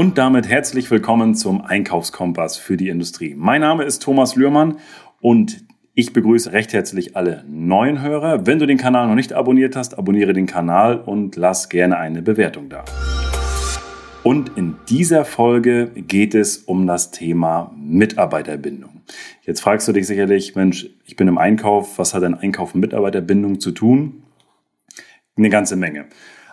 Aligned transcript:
Und 0.00 0.16
damit 0.16 0.48
herzlich 0.48 0.90
willkommen 0.90 1.34
zum 1.34 1.60
Einkaufskompass 1.60 2.56
für 2.56 2.78
die 2.78 2.88
Industrie. 2.88 3.34
Mein 3.36 3.60
Name 3.60 3.84
ist 3.84 4.02
Thomas 4.02 4.34
Lührmann 4.34 4.78
und 5.20 5.62
ich 5.92 6.14
begrüße 6.14 6.52
recht 6.52 6.72
herzlich 6.72 7.16
alle 7.18 7.44
neuen 7.46 8.00
Hörer. 8.00 8.46
Wenn 8.46 8.58
du 8.58 8.66
den 8.66 8.78
Kanal 8.78 9.08
noch 9.08 9.14
nicht 9.14 9.34
abonniert 9.34 9.76
hast, 9.76 9.98
abonniere 9.98 10.32
den 10.32 10.46
Kanal 10.46 10.98
und 10.98 11.36
lass 11.36 11.68
gerne 11.68 11.98
eine 11.98 12.22
Bewertung 12.22 12.70
da. 12.70 12.82
Und 14.22 14.56
in 14.56 14.76
dieser 14.88 15.26
Folge 15.26 15.90
geht 15.94 16.34
es 16.34 16.56
um 16.56 16.86
das 16.86 17.10
Thema 17.10 17.70
Mitarbeiterbindung. 17.76 19.02
Jetzt 19.42 19.60
fragst 19.60 19.86
du 19.86 19.92
dich 19.92 20.06
sicherlich, 20.06 20.56
Mensch, 20.56 20.88
ich 21.04 21.16
bin 21.16 21.28
im 21.28 21.36
Einkauf, 21.36 21.98
was 21.98 22.14
hat 22.14 22.24
ein 22.24 22.32
Einkauf 22.32 22.72
mit 22.74 22.84
Mitarbeiterbindung 22.84 23.60
zu 23.60 23.70
tun? 23.70 24.22
Eine 25.36 25.50
ganze 25.50 25.76
Menge. 25.76 26.06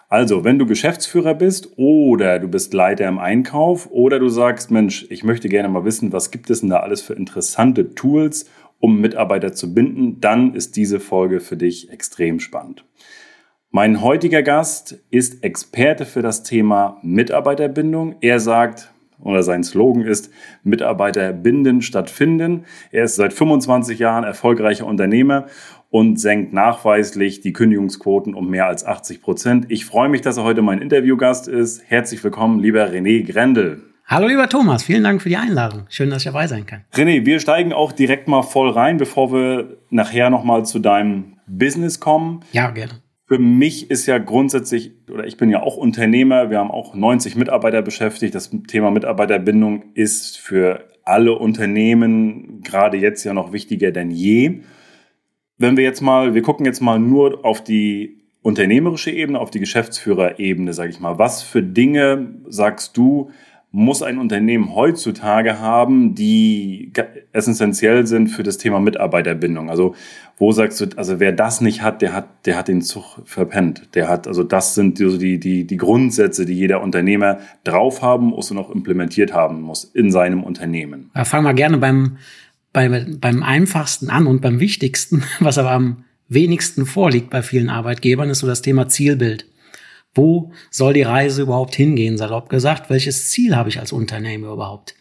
Also, 0.10 0.46
wenn 0.46 0.58
du 0.58 0.66
Geschäftsführer 0.66 1.34
bist 1.34 1.74
oder 1.76 2.40
du 2.40 2.48
bist 2.48 2.74
Leiter 2.74 3.08
im 3.10 3.20
Einkauf 3.20 3.90
oder 3.92 4.20
du 4.20 4.30
sagst, 4.30 4.72
Mensch, 4.72 5.06
ich 5.10 5.26
möchte 5.26 5.50
gerne 5.50 5.68
mal 5.68 5.84
wissen, 5.84 6.14
was 6.14 6.32
gibt 6.32 6.50
es 6.50 6.62
denn 6.62 6.70
da 6.70 6.78
alles 6.78 7.02
für 7.02 7.14
interessante 7.14 7.94
Tools, 7.94 8.50
um 8.80 9.02
Mitarbeiter 9.02 9.52
zu 9.52 9.74
binden, 9.74 10.22
dann 10.22 10.54
ist 10.54 10.78
diese 10.78 11.02
Folge 11.02 11.42
für 11.42 11.58
dich 11.58 11.92
extrem 11.92 12.40
spannend. 12.40 12.86
Mein 13.70 14.02
heutiger 14.02 14.44
Gast 14.44 14.98
ist 15.10 15.44
Experte 15.44 16.06
für 16.06 16.22
das 16.22 16.44
Thema 16.44 17.00
Mitarbeiterbindung. 17.04 18.16
Er 18.22 18.40
sagt, 18.40 18.94
oder 19.20 19.44
sein 19.44 19.64
Slogan 19.64 20.04
ist 20.04 20.32
Mitarbeiter 20.64 21.34
binden 21.34 21.82
statt 21.82 22.10
finden. 22.10 22.66
Er 22.92 23.06
ist 23.06 23.16
seit 23.16 23.34
25 23.34 24.00
Jahren 24.00 24.24
erfolgreicher 24.24 24.86
Unternehmer 24.86 25.48
und 25.90 26.20
senkt 26.20 26.54
nachweislich 26.54 27.42
die 27.42 27.54
Kündigungsquoten 27.54 28.34
um 28.34 28.50
mehr 28.50 28.68
als 28.68 28.86
80 28.86 29.22
Prozent. 29.22 29.66
Ich 29.70 29.86
freue 29.86 30.10
mich, 30.10 30.22
dass 30.22 30.38
er 30.38 30.44
heute 30.44 30.62
mein 30.62 30.82
Interviewgast 30.82 31.48
ist. 31.48 31.84
Herzlich 31.88 32.24
willkommen, 32.24 32.60
lieber 32.60 32.86
René 32.90 33.26
Grendel. 33.26 33.84
Hallo 34.06 34.28
lieber 34.28 34.48
Thomas, 34.48 34.84
vielen 34.84 35.04
Dank 35.04 35.22
für 35.22 35.28
die 35.28 35.36
Einladung. 35.36 35.86
Schön, 35.90 36.10
dass 36.10 36.20
ich 36.20 36.32
dabei 36.32 36.48
sein 36.48 36.66
kann. 36.66 36.86
René, 36.94 37.26
wir 37.26 37.42
steigen 37.42 37.74
auch 37.74 37.92
direkt 37.92 38.30
mal 38.30 38.42
voll 38.42 38.70
rein, 38.70 38.98
bevor 38.98 39.34
wir 39.34 39.78
nachher 39.90 40.30
nochmal 40.30 40.66
zu 40.66 40.80
deinem 40.80 41.38
Business 41.46 42.00
kommen. 42.00 42.42
Ja, 42.54 42.70
gerne. 42.72 43.02
Für 43.28 43.40
mich 43.40 43.92
ist 43.92 44.06
ja 44.06 44.20
grundsätzlich, 44.20 44.94
oder 45.12 45.28
ich 45.28 45.36
bin 45.36 45.50
ja 45.50 45.62
auch 45.62 45.76
Unternehmer, 45.76 46.50
wir 46.50 46.60
haben 46.60 46.72
auch 46.72 46.96
90 46.96 47.36
Mitarbeiter 47.36 47.82
beschäftigt. 47.82 48.34
Das 48.34 48.52
Thema 48.68 48.90
Mitarbeiterbindung 48.90 49.84
ist 49.96 50.38
für 50.38 50.88
alle 51.04 51.34
Unternehmen 51.34 52.62
gerade 52.62 52.98
jetzt 52.98 53.26
ja 53.26 53.34
noch 53.34 53.52
wichtiger 53.52 53.92
denn 53.92 54.12
je. 54.12 54.62
Wenn 55.58 55.76
wir 55.76 55.84
jetzt 55.84 56.00
mal, 56.02 56.36
wir 56.36 56.42
gucken 56.42 56.66
jetzt 56.66 56.80
mal 56.80 57.00
nur 57.00 57.44
auf 57.44 57.62
die 57.62 58.24
unternehmerische 58.44 59.12
Ebene, 59.12 59.40
auf 59.40 59.52
die 59.52 59.60
Geschäftsführerebene, 59.60 60.72
sage 60.72 60.92
ich 60.92 61.02
mal. 61.02 61.20
Was 61.20 61.44
für 61.44 61.62
Dinge 61.62 62.34
sagst 62.48 62.96
du, 62.96 63.32
muss 63.72 64.02
ein 64.02 64.18
Unternehmen 64.18 64.74
heutzutage 64.74 65.60
haben, 65.60 66.16
die 66.16 66.92
essentiell 67.34 68.08
sind 68.08 68.30
für 68.30 68.44
das 68.44 68.58
Thema 68.58 68.80
Mitarbeiterbindung? 68.80 69.70
Also 69.70 69.94
wo 70.38 70.52
sagst 70.52 70.80
du, 70.80 70.86
also 70.96 71.20
wer 71.20 71.32
das 71.32 71.62
nicht 71.62 71.82
hat, 71.82 72.02
der 72.02 72.14
hat, 72.14 72.46
der 72.46 72.58
hat 72.58 72.68
den 72.68 72.82
Zug 72.82 73.20
verpennt. 73.26 73.96
Der 73.96 74.08
hat, 74.08 74.28
also 74.28 74.44
das 74.44 74.76
sind 74.76 74.98
so 74.98 75.18
die, 75.18 75.40
die, 75.40 75.66
die 75.66 75.78
Grundsätze, 75.78 76.46
die 76.46 76.54
jeder 76.54 76.82
Unternehmer 76.82 77.40
drauf 77.64 78.02
haben 78.02 78.28
muss 78.28 78.52
und 78.52 78.58
auch 78.58 78.70
implementiert 78.70 79.34
haben 79.34 79.62
muss 79.62 79.84
in 79.84 80.12
seinem 80.12 80.44
Unternehmen. 80.44 81.12
Ja, 81.16 81.26
fangen 81.26 81.46
wir 81.46 81.54
gerne 81.54 81.78
beim 81.78 82.18
bei, 82.78 83.06
beim 83.20 83.42
einfachsten 83.42 84.10
an 84.12 84.28
und 84.28 84.42
beim 84.42 84.60
wichtigsten, 84.60 85.24
was 85.40 85.58
aber 85.58 85.72
am 85.72 86.04
wenigsten 86.30 86.86
vorliegt 86.86 87.30
bei 87.30 87.42
vielen 87.42 87.70
Arbeitgebern, 87.70 88.30
ist 88.30 88.40
so 88.40 88.48
das 88.48 88.62
Thema 88.62 88.88
Zielbild. 88.88 89.46
Wo 90.14 90.52
soll 90.72 90.94
die 90.94 91.04
Reise 91.04 91.44
überhaupt 91.44 91.76
hingehen, 91.76 92.18
salopp 92.18 92.50
gesagt? 92.50 92.90
Welches 92.90 93.30
Ziel 93.30 93.56
habe 93.56 93.70
ich 93.70 93.80
als 93.80 93.92
Unternehmer 93.92 94.52
überhaupt? 94.52 94.96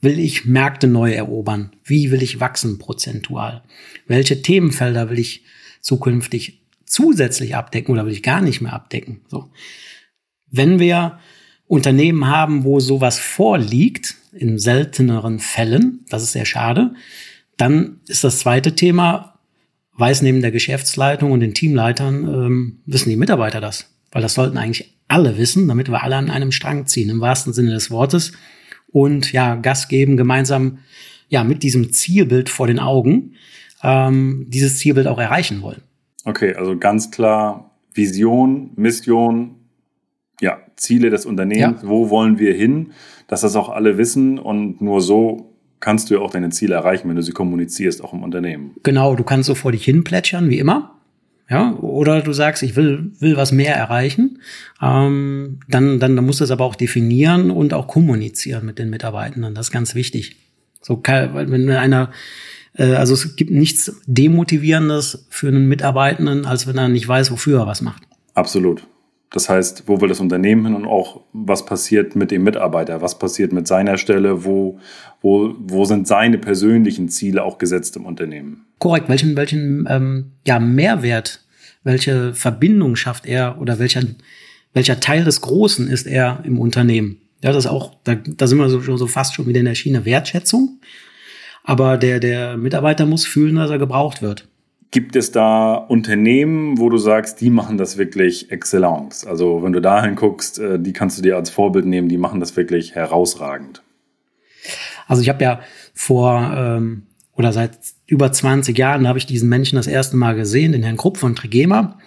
Will 0.00 0.18
ich 0.18 0.44
Märkte 0.44 0.86
neu 0.88 1.12
erobern? 1.12 1.72
Wie 1.84 2.10
will 2.10 2.22
ich 2.22 2.40
wachsen 2.40 2.78
prozentual? 2.78 3.62
Welche 4.06 4.42
Themenfelder 4.42 5.10
will 5.10 5.18
ich 5.18 5.44
zukünftig 5.80 6.62
zusätzlich 6.84 7.54
abdecken 7.56 7.92
oder 7.92 8.04
will 8.04 8.12
ich 8.12 8.22
gar 8.22 8.40
nicht 8.40 8.60
mehr 8.60 8.72
abdecken? 8.72 9.22
So. 9.28 9.50
Wenn 10.50 10.78
wir 10.78 11.18
Unternehmen 11.66 12.26
haben, 12.26 12.64
wo 12.64 12.80
sowas 12.80 13.18
vorliegt, 13.18 14.16
in 14.32 14.58
selteneren 14.58 15.38
Fällen, 15.38 16.04
das 16.08 16.22
ist 16.22 16.32
sehr 16.32 16.46
schade. 16.46 16.94
Dann 17.56 18.00
ist 18.08 18.24
das 18.24 18.40
zweite 18.40 18.74
Thema, 18.74 19.38
weiß 19.96 20.22
neben 20.22 20.40
der 20.40 20.50
Geschäftsleitung 20.50 21.32
und 21.32 21.40
den 21.40 21.54
Teamleitern, 21.54 22.26
ähm, 22.26 22.80
wissen 22.86 23.10
die 23.10 23.16
Mitarbeiter 23.16 23.60
das? 23.60 23.91
Weil 24.12 24.22
das 24.22 24.34
sollten 24.34 24.56
eigentlich 24.56 24.98
alle 25.08 25.36
wissen, 25.36 25.68
damit 25.68 25.90
wir 25.90 26.02
alle 26.02 26.16
an 26.16 26.30
einem 26.30 26.52
Strang 26.52 26.86
ziehen, 26.86 27.10
im 27.10 27.20
wahrsten 27.20 27.52
Sinne 27.52 27.72
des 27.72 27.90
Wortes. 27.90 28.32
Und 28.90 29.32
ja, 29.32 29.56
Gas 29.56 29.88
geben, 29.88 30.16
gemeinsam 30.16 30.78
ja 31.28 31.44
mit 31.44 31.62
diesem 31.62 31.92
Zielbild 31.92 32.48
vor 32.48 32.66
den 32.66 32.78
Augen, 32.78 33.34
ähm, 33.82 34.46
dieses 34.48 34.78
Zielbild 34.78 35.06
auch 35.06 35.18
erreichen 35.18 35.62
wollen. 35.62 35.82
Okay, 36.24 36.54
also 36.54 36.78
ganz 36.78 37.10
klar 37.10 37.70
Vision, 37.94 38.70
Mission, 38.76 39.56
ja, 40.40 40.58
Ziele 40.76 41.10
des 41.10 41.26
Unternehmens, 41.26 41.82
ja. 41.82 41.88
wo 41.88 42.10
wollen 42.10 42.38
wir 42.38 42.54
hin? 42.54 42.92
dass 43.32 43.40
das 43.40 43.56
auch 43.56 43.70
alle 43.70 43.96
wissen 43.96 44.38
und 44.38 44.82
nur 44.82 45.00
so 45.00 45.54
kannst 45.80 46.10
du 46.10 46.14
ja 46.16 46.20
auch 46.20 46.30
deine 46.30 46.50
Ziele 46.50 46.74
erreichen, 46.74 47.08
wenn 47.08 47.16
du 47.16 47.22
sie 47.22 47.32
kommunizierst, 47.32 48.04
auch 48.04 48.12
im 48.12 48.22
Unternehmen. 48.22 48.72
Genau, 48.82 49.14
du 49.16 49.24
kannst 49.24 49.46
so 49.46 49.54
vor 49.54 49.72
dich 49.72 49.86
hin 49.86 50.04
plätschern, 50.04 50.50
wie 50.50 50.58
immer. 50.58 51.00
Ja, 51.52 51.74
oder 51.74 52.22
du 52.22 52.32
sagst, 52.32 52.62
ich 52.62 52.76
will, 52.76 53.10
will 53.18 53.36
was 53.36 53.52
mehr 53.52 53.76
erreichen, 53.76 54.38
ähm, 54.80 55.60
dann, 55.68 56.00
dann, 56.00 56.16
dann 56.16 56.24
musst 56.24 56.40
du 56.40 56.44
es 56.44 56.50
aber 56.50 56.64
auch 56.64 56.74
definieren 56.74 57.50
und 57.50 57.74
auch 57.74 57.88
kommunizieren 57.88 58.64
mit 58.64 58.78
den 58.78 58.88
Mitarbeitenden. 58.88 59.54
Das 59.54 59.66
ist 59.66 59.70
ganz 59.70 59.94
wichtig. 59.94 60.36
So, 60.80 61.02
wenn 61.04 61.68
einer, 61.68 62.10
äh, 62.72 62.94
also 62.94 63.12
es 63.12 63.36
gibt 63.36 63.50
nichts 63.50 64.00
Demotivierendes 64.06 65.26
für 65.28 65.48
einen 65.48 65.68
Mitarbeitenden, 65.68 66.46
als 66.46 66.66
wenn 66.66 66.78
er 66.78 66.88
nicht 66.88 67.06
weiß, 67.06 67.30
wofür 67.30 67.60
er 67.60 67.66
was 67.66 67.82
macht. 67.82 68.02
Absolut. 68.32 68.86
Das 69.32 69.50
heißt, 69.50 69.84
wo 69.86 70.00
will 70.00 70.08
das 70.08 70.20
Unternehmen 70.20 70.64
hin 70.64 70.74
und 70.74 70.86
auch 70.86 71.20
was 71.34 71.66
passiert 71.66 72.16
mit 72.16 72.30
dem 72.30 72.44
Mitarbeiter? 72.44 73.02
Was 73.02 73.18
passiert 73.18 73.52
mit 73.52 73.66
seiner 73.66 73.98
Stelle? 73.98 74.44
Wo, 74.44 74.78
wo, 75.20 75.54
wo 75.58 75.84
sind 75.84 76.06
seine 76.06 76.38
persönlichen 76.38 77.10
Ziele 77.10 77.42
auch 77.42 77.58
gesetzt 77.58 77.96
im 77.96 78.06
Unternehmen? 78.06 78.66
Korrekt. 78.78 79.08
Welchen, 79.08 79.36
welchen 79.36 79.86
ähm, 79.88 80.32
ja, 80.46 80.58
Mehrwert, 80.58 81.41
welche 81.84 82.34
Verbindung 82.34 82.96
schafft 82.96 83.26
er 83.26 83.60
oder 83.60 83.78
welcher, 83.78 84.02
welcher 84.72 85.00
Teil 85.00 85.24
des 85.24 85.40
Großen 85.40 85.88
ist 85.88 86.06
er 86.06 86.40
im 86.44 86.58
Unternehmen? 86.58 87.18
Ja, 87.42 87.50
das 87.52 87.64
ist 87.64 87.70
auch, 87.70 87.96
da, 88.04 88.14
da 88.14 88.46
sind 88.46 88.58
wir 88.58 88.68
so, 88.68 88.96
so 88.96 89.06
fast 89.06 89.34
schon 89.34 89.46
wieder 89.46 89.60
in 89.60 89.66
der 89.66 89.74
Schiene 89.74 90.04
Wertschätzung. 90.04 90.80
Aber 91.64 91.96
der, 91.96 92.20
der 92.20 92.56
Mitarbeiter 92.56 93.06
muss 93.06 93.26
fühlen, 93.26 93.56
dass 93.56 93.70
er 93.70 93.78
gebraucht 93.78 94.22
wird. 94.22 94.48
Gibt 94.90 95.16
es 95.16 95.32
da 95.32 95.74
Unternehmen, 95.74 96.78
wo 96.78 96.90
du 96.90 96.98
sagst, 96.98 97.40
die 97.40 97.50
machen 97.50 97.78
das 97.78 97.96
wirklich 97.96 98.50
Excellence? 98.50 99.26
Also 99.26 99.62
wenn 99.62 99.72
du 99.72 99.80
dahin 99.80 100.16
guckst, 100.16 100.58
äh, 100.58 100.78
die 100.78 100.92
kannst 100.92 101.18
du 101.18 101.22
dir 101.22 101.36
als 101.36 101.50
Vorbild 101.50 101.86
nehmen, 101.86 102.08
die 102.08 102.18
machen 102.18 102.40
das 102.40 102.56
wirklich 102.56 102.94
herausragend. 102.94 103.82
Also 105.08 105.22
ich 105.22 105.28
habe 105.28 105.42
ja 105.42 105.60
vor 105.94 106.52
ähm, 106.54 107.04
oder 107.34 107.52
seit 107.52 107.78
über 108.06 108.30
20 108.30 108.76
Jahren 108.76 109.08
habe 109.08 109.18
ich 109.18 109.26
diesen 109.26 109.48
Menschen 109.48 109.76
das 109.76 109.86
erste 109.86 110.16
Mal 110.16 110.34
gesehen, 110.34 110.72
den 110.72 110.82
Herrn 110.82 110.96
Krupp 110.96 111.16
von 111.16 111.34
Trigema. 111.34 111.98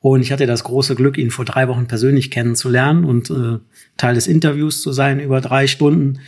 Und 0.00 0.22
ich 0.22 0.32
hatte 0.32 0.46
das 0.46 0.64
große 0.64 0.94
Glück, 0.94 1.18
ihn 1.18 1.30
vor 1.30 1.44
drei 1.44 1.68
Wochen 1.68 1.86
persönlich 1.86 2.30
kennenzulernen 2.30 3.04
und 3.04 3.30
äh, 3.30 3.58
Teil 3.96 4.14
des 4.14 4.26
Interviews 4.26 4.82
zu 4.82 4.92
sein 4.92 5.20
über 5.20 5.40
drei 5.40 5.66
Stunden. 5.66 6.18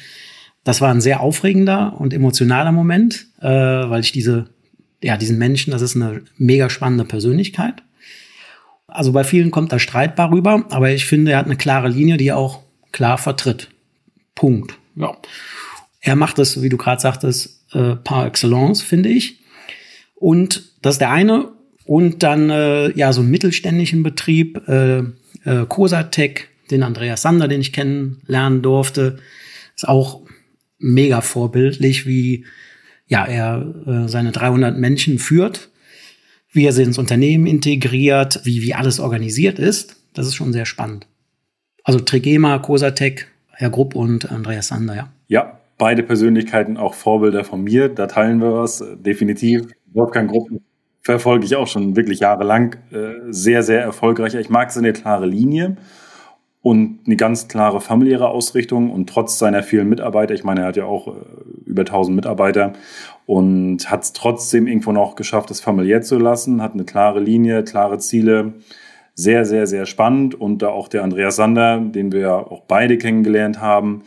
Das 0.63 0.81
war 0.81 0.91
ein 0.91 1.01
sehr 1.01 1.21
aufregender 1.21 1.95
und 1.99 2.15
emotionaler 2.15 2.73
Moment, 2.73 3.27
äh, 3.41 3.49
weil 3.49 4.01
ich 4.01 4.13
diese 4.13 4.49
ja, 5.05 5.19
diesen 5.19 5.37
Menschen, 5.37 5.71
das 5.71 5.83
ist 5.83 5.97
eine 5.97 6.23
mega 6.39 6.71
spannende 6.71 7.05
Persönlichkeit. 7.05 7.83
Also 8.87 9.13
bei 9.13 9.23
vielen 9.23 9.51
kommt 9.51 9.71
das 9.71 9.83
streitbar 9.83 10.31
rüber, 10.31 10.65
aber 10.71 10.93
ich 10.93 11.05
finde, 11.05 11.33
er 11.33 11.39
hat 11.39 11.45
eine 11.45 11.57
klare 11.57 11.89
Linie, 11.89 12.17
die 12.17 12.29
er 12.29 12.39
auch 12.39 12.61
klar 12.91 13.19
vertritt. 13.19 13.69
Punkt. 14.35 14.79
Ja. 14.97 15.15
Er 16.05 16.17
macht 16.17 16.39
es, 16.39 16.61
wie 16.61 16.69
du 16.69 16.77
gerade 16.77 17.01
sagtest, 17.01 17.65
äh, 17.73 17.97
par 17.97 18.27
excellence, 18.27 18.83
finde 18.83 19.09
ich. 19.09 19.41
Und 20.15 20.71
das 20.83 20.97
ist 20.97 21.01
der 21.01 21.11
eine. 21.11 21.49
Und 21.87 22.23
dann 22.23 22.51
äh, 22.51 22.91
ja 22.91 23.13
so 23.15 23.23
einen 23.23 23.31
mittelständischen 23.31 24.03
Betrieb, 24.03 24.69
äh, 24.69 24.99
äh, 24.99 25.67
Cosatec, 25.67 26.49
den 26.71 26.83
Andreas 26.83 27.23
Sander, 27.23 27.49
den 27.49 27.63
ich 27.63 27.73
kennenlernen 27.73 28.61
durfte, 28.61 29.19
ist 29.75 29.89
auch 29.89 30.21
mega 30.79 31.23
vorbildlich, 31.23 32.07
wie 32.07 32.45
ja, 33.07 33.25
er 33.25 33.75
äh, 33.87 34.09
seine 34.09 34.33
300 34.33 34.79
Menschen 34.79 35.19
führt, 35.19 35.71
wie 36.53 36.67
er 36.67 36.73
sie 36.73 36.83
ins 36.83 36.99
Unternehmen 36.99 37.47
integriert, 37.47 38.41
wie, 38.45 38.61
wie 38.61 38.75
alles 38.75 39.01
organisiert 39.01 39.59
ist. 39.59 39.97
Das 40.13 40.27
ist 40.27 40.35
schon 40.35 40.53
sehr 40.53 40.67
spannend. 40.67 41.07
Also 41.83 41.99
Trigema, 41.99 42.59
Cosatec, 42.59 43.27
Herr 43.53 43.71
Grupp 43.71 43.95
und 43.95 44.31
Andreas 44.31 44.69
Sander, 44.69 44.97
ja. 44.97 45.13
Ja, 45.29 45.61
beide 45.79 46.03
Persönlichkeiten 46.03 46.77
auch 46.77 46.95
Vorbilder 46.95 47.45
von 47.45 47.63
mir. 47.63 47.89
Da 47.89 48.07
teilen 48.07 48.41
wir 48.41 48.55
was, 48.55 48.85
definitiv. 48.97 49.67
Wolfgang 49.93 50.31
Grupp 50.31 50.49
verfolge 51.03 51.45
ich 51.45 51.55
auch 51.57 51.69
schon 51.69 51.97
wirklich 51.97 52.21
jahrelang. 52.21 52.77
Äh, 52.91 53.31
sehr, 53.31 53.63
sehr 53.63 53.83
erfolgreich. 53.83 54.35
Ich 54.35 54.49
mag 54.49 54.73
seine 54.73 54.93
klare 54.93 55.27
Linie. 55.27 55.77
und 56.63 57.01
eine 57.05 57.17
ganz 57.17 57.47
klare 57.47 57.79
familiäre 57.83 58.31
Ausrichtung 58.31 58.91
und 58.91 59.07
trotz 59.11 59.39
seiner 59.39 59.63
vielen 59.63 59.87
Mitarbeiter, 59.87 60.33
ich 60.33 60.45
meine, 60.45 60.63
er 60.63 60.69
hat 60.69 60.77
ja 60.79 60.87
auch 60.87 61.09
äh, 61.09 61.21
über 61.67 61.83
1000 61.83 62.17
Mitarbeiter 62.17 62.73
und 63.27 63.91
hat 63.91 64.05
es 64.05 64.15
trotzdem 64.15 64.67
irgendwo 64.67 64.91
noch 64.93 65.15
geschafft, 65.15 65.51
es 65.51 65.61
familiär 65.61 66.01
zu 66.01 66.19
lassen, 66.19 66.63
hat 66.63 66.73
eine 66.73 66.85
klare 66.85 67.21
Linie, 67.21 67.65
klare 67.65 67.99
Ziele. 67.99 68.55
Sehr, 69.15 69.45
sehr, 69.45 69.67
sehr 69.67 69.85
spannend 69.87 70.35
und 70.35 70.63
da 70.63 70.69
auch 70.69 70.89
der 70.89 71.05
Andreas 71.05 71.37
Sander, 71.37 71.79
den 71.81 72.13
wir 72.13 72.21
ja 72.21 72.37
auch 72.37 72.63
beide 72.63 72.97
kennengelernt 72.99 73.61
haben, 73.61 74.03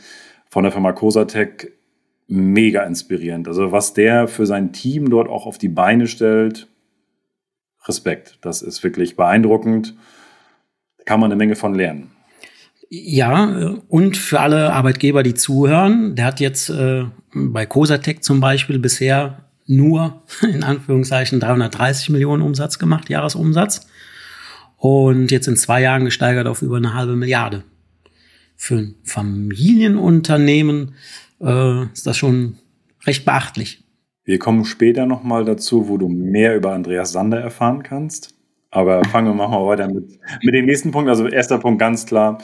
von 0.49 0.63
der 0.63 0.71
Firma 0.71 0.91
Cosatec, 0.91 1.73
mega 2.27 2.83
inspirierend. 2.83 3.47
Also 3.47 3.71
was 3.71 3.94
der 3.94 4.27
für 4.27 4.45
sein 4.45 4.73
Team 4.73 5.09
dort 5.09 5.29
auch 5.29 5.45
auf 5.45 5.57
die 5.57 5.69
Beine 5.69 6.07
stellt, 6.07 6.67
Respekt. 7.88 8.38
Das 8.41 8.61
ist 8.61 8.83
wirklich 8.83 9.15
beeindruckend. 9.15 9.95
Da 10.97 11.03
kann 11.05 11.19
man 11.19 11.31
eine 11.31 11.38
Menge 11.38 11.55
von 11.55 11.73
lernen. 11.73 12.11
Ja, 12.89 13.75
und 13.89 14.15
für 14.15 14.39
alle 14.39 14.71
Arbeitgeber, 14.73 15.23
die 15.23 15.33
zuhören, 15.33 16.15
der 16.15 16.25
hat 16.25 16.39
jetzt 16.39 16.69
äh, 16.69 17.05
bei 17.33 17.65
Cosatec 17.65 18.23
zum 18.23 18.39
Beispiel 18.39 18.79
bisher 18.79 19.45
nur 19.65 20.23
in 20.41 20.63
Anführungszeichen 20.63 21.39
330 21.39 22.09
Millionen 22.09 22.41
Umsatz 22.41 22.79
gemacht, 22.79 23.09
Jahresumsatz. 23.09 23.88
Und 24.77 25.31
jetzt 25.31 25.47
in 25.47 25.57
zwei 25.57 25.81
Jahren 25.81 26.05
gesteigert 26.05 26.47
auf 26.47 26.61
über 26.61 26.77
eine 26.77 26.93
halbe 26.93 27.15
Milliarde. 27.15 27.63
Für 28.57 28.75
ein 28.75 28.95
Familienunternehmen 29.04 30.95
äh, 31.39 31.83
ist 31.94 32.06
das 32.07 32.18
schon 32.18 32.57
recht 33.06 33.24
beachtlich. 33.24 33.83
Wir 34.25 34.39
kommen 34.39 34.65
später 34.65 35.06
nochmal 35.06 35.45
dazu, 35.45 35.88
wo 35.88 35.98
du 35.98 36.09
mehr 36.09 36.56
über 36.56 36.74
Andreas 36.74 37.13
Sander 37.13 37.39
erfahren 37.39 37.83
kannst. 37.83 38.33
Aber 38.71 39.06
fangen 39.06 39.38
wir 39.38 39.48
mal 39.48 39.65
weiter 39.65 39.88
mit, 39.88 40.19
mit 40.44 40.54
dem 40.54 40.65
nächsten 40.65 40.92
Punkt. 40.92 41.09
Also 41.09 41.27
erster 41.27 41.59
Punkt 41.59 41.80
ganz 41.80 42.06
klar. 42.06 42.39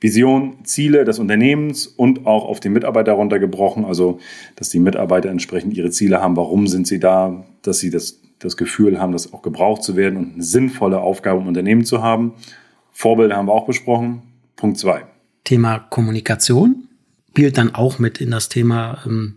Vision, 0.00 0.64
Ziele 0.64 1.04
des 1.04 1.20
Unternehmens 1.20 1.86
und 1.86 2.26
auch 2.26 2.44
auf 2.44 2.60
die 2.60 2.68
Mitarbeiter 2.68 3.12
runtergebrochen. 3.12 3.84
Also, 3.84 4.18
dass 4.56 4.68
die 4.68 4.80
Mitarbeiter 4.80 5.30
entsprechend 5.30 5.74
ihre 5.74 5.90
Ziele 5.90 6.20
haben. 6.20 6.36
Warum 6.36 6.66
sind 6.66 6.86
sie 6.88 6.98
da? 6.98 7.44
Dass 7.62 7.78
sie 7.78 7.90
das, 7.90 8.20
das 8.40 8.56
Gefühl 8.56 9.00
haben, 9.00 9.12
das 9.12 9.32
auch 9.32 9.42
gebraucht 9.42 9.84
zu 9.84 9.96
werden 9.96 10.18
und 10.18 10.34
eine 10.34 10.42
sinnvolle 10.42 11.00
Aufgabe 11.00 11.40
im 11.40 11.46
Unternehmen 11.46 11.84
zu 11.84 12.02
haben. 12.02 12.34
Vorbilder 12.90 13.36
haben 13.36 13.46
wir 13.46 13.52
auch 13.52 13.66
besprochen. 13.66 14.22
Punkt 14.56 14.78
zwei. 14.78 15.04
Thema 15.44 15.78
Kommunikation 15.78 16.88
spielt 17.30 17.56
dann 17.56 17.74
auch 17.74 17.98
mit 17.98 18.20
in 18.20 18.30
das 18.30 18.48
Thema 18.48 19.02
ähm, 19.06 19.36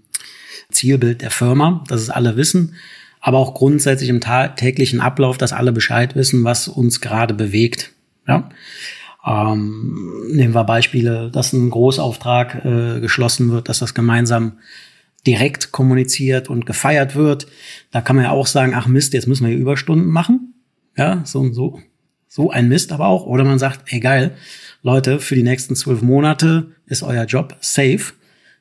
Zielbild 0.69 1.21
der 1.21 1.31
Firma, 1.31 1.83
dass 1.87 2.01
es 2.01 2.09
alle 2.09 2.35
wissen, 2.35 2.75
aber 3.21 3.37
auch 3.39 3.53
grundsätzlich 3.53 4.09
im 4.09 4.21
täglichen 4.55 4.99
Ablauf, 4.99 5.37
dass 5.37 5.53
alle 5.53 5.71
Bescheid 5.71 6.15
wissen, 6.15 6.43
was 6.43 6.67
uns 6.67 7.01
gerade 7.01 7.33
bewegt. 7.33 7.91
Ja? 8.27 8.49
Ähm, 9.25 10.27
nehmen 10.29 10.53
wir 10.53 10.63
Beispiele, 10.63 11.31
dass 11.31 11.53
ein 11.53 11.69
Großauftrag 11.69 12.65
äh, 12.65 12.99
geschlossen 12.99 13.51
wird, 13.51 13.69
dass 13.69 13.79
das 13.79 13.93
gemeinsam 13.93 14.59
direkt 15.25 15.71
kommuniziert 15.71 16.49
und 16.49 16.65
gefeiert 16.65 17.15
wird. 17.15 17.47
Da 17.91 18.01
kann 18.01 18.15
man 18.15 18.25
ja 18.25 18.31
auch 18.31 18.45
sagen, 18.45 18.73
ach 18.75 18.87
Mist, 18.87 19.13
jetzt 19.13 19.27
müssen 19.27 19.45
wir 19.45 19.51
hier 19.51 19.59
Überstunden 19.59 20.11
machen. 20.11 20.53
Ja, 20.95 21.21
so 21.25 21.39
und 21.39 21.53
so. 21.53 21.81
So 22.27 22.51
ein 22.51 22.67
Mist 22.67 22.91
aber 22.91 23.07
auch. 23.07 23.25
Oder 23.25 23.43
man 23.43 23.57
sagt, 23.57 23.91
ey 23.91 23.99
geil, 23.99 24.35
Leute, 24.85 25.19
für 25.19 25.33
die 25.33 25.41
nächsten 25.41 25.75
zwölf 25.75 26.03
Monate 26.03 26.67
ist 26.85 27.01
euer 27.01 27.25
Job 27.25 27.57
safe, 27.59 28.13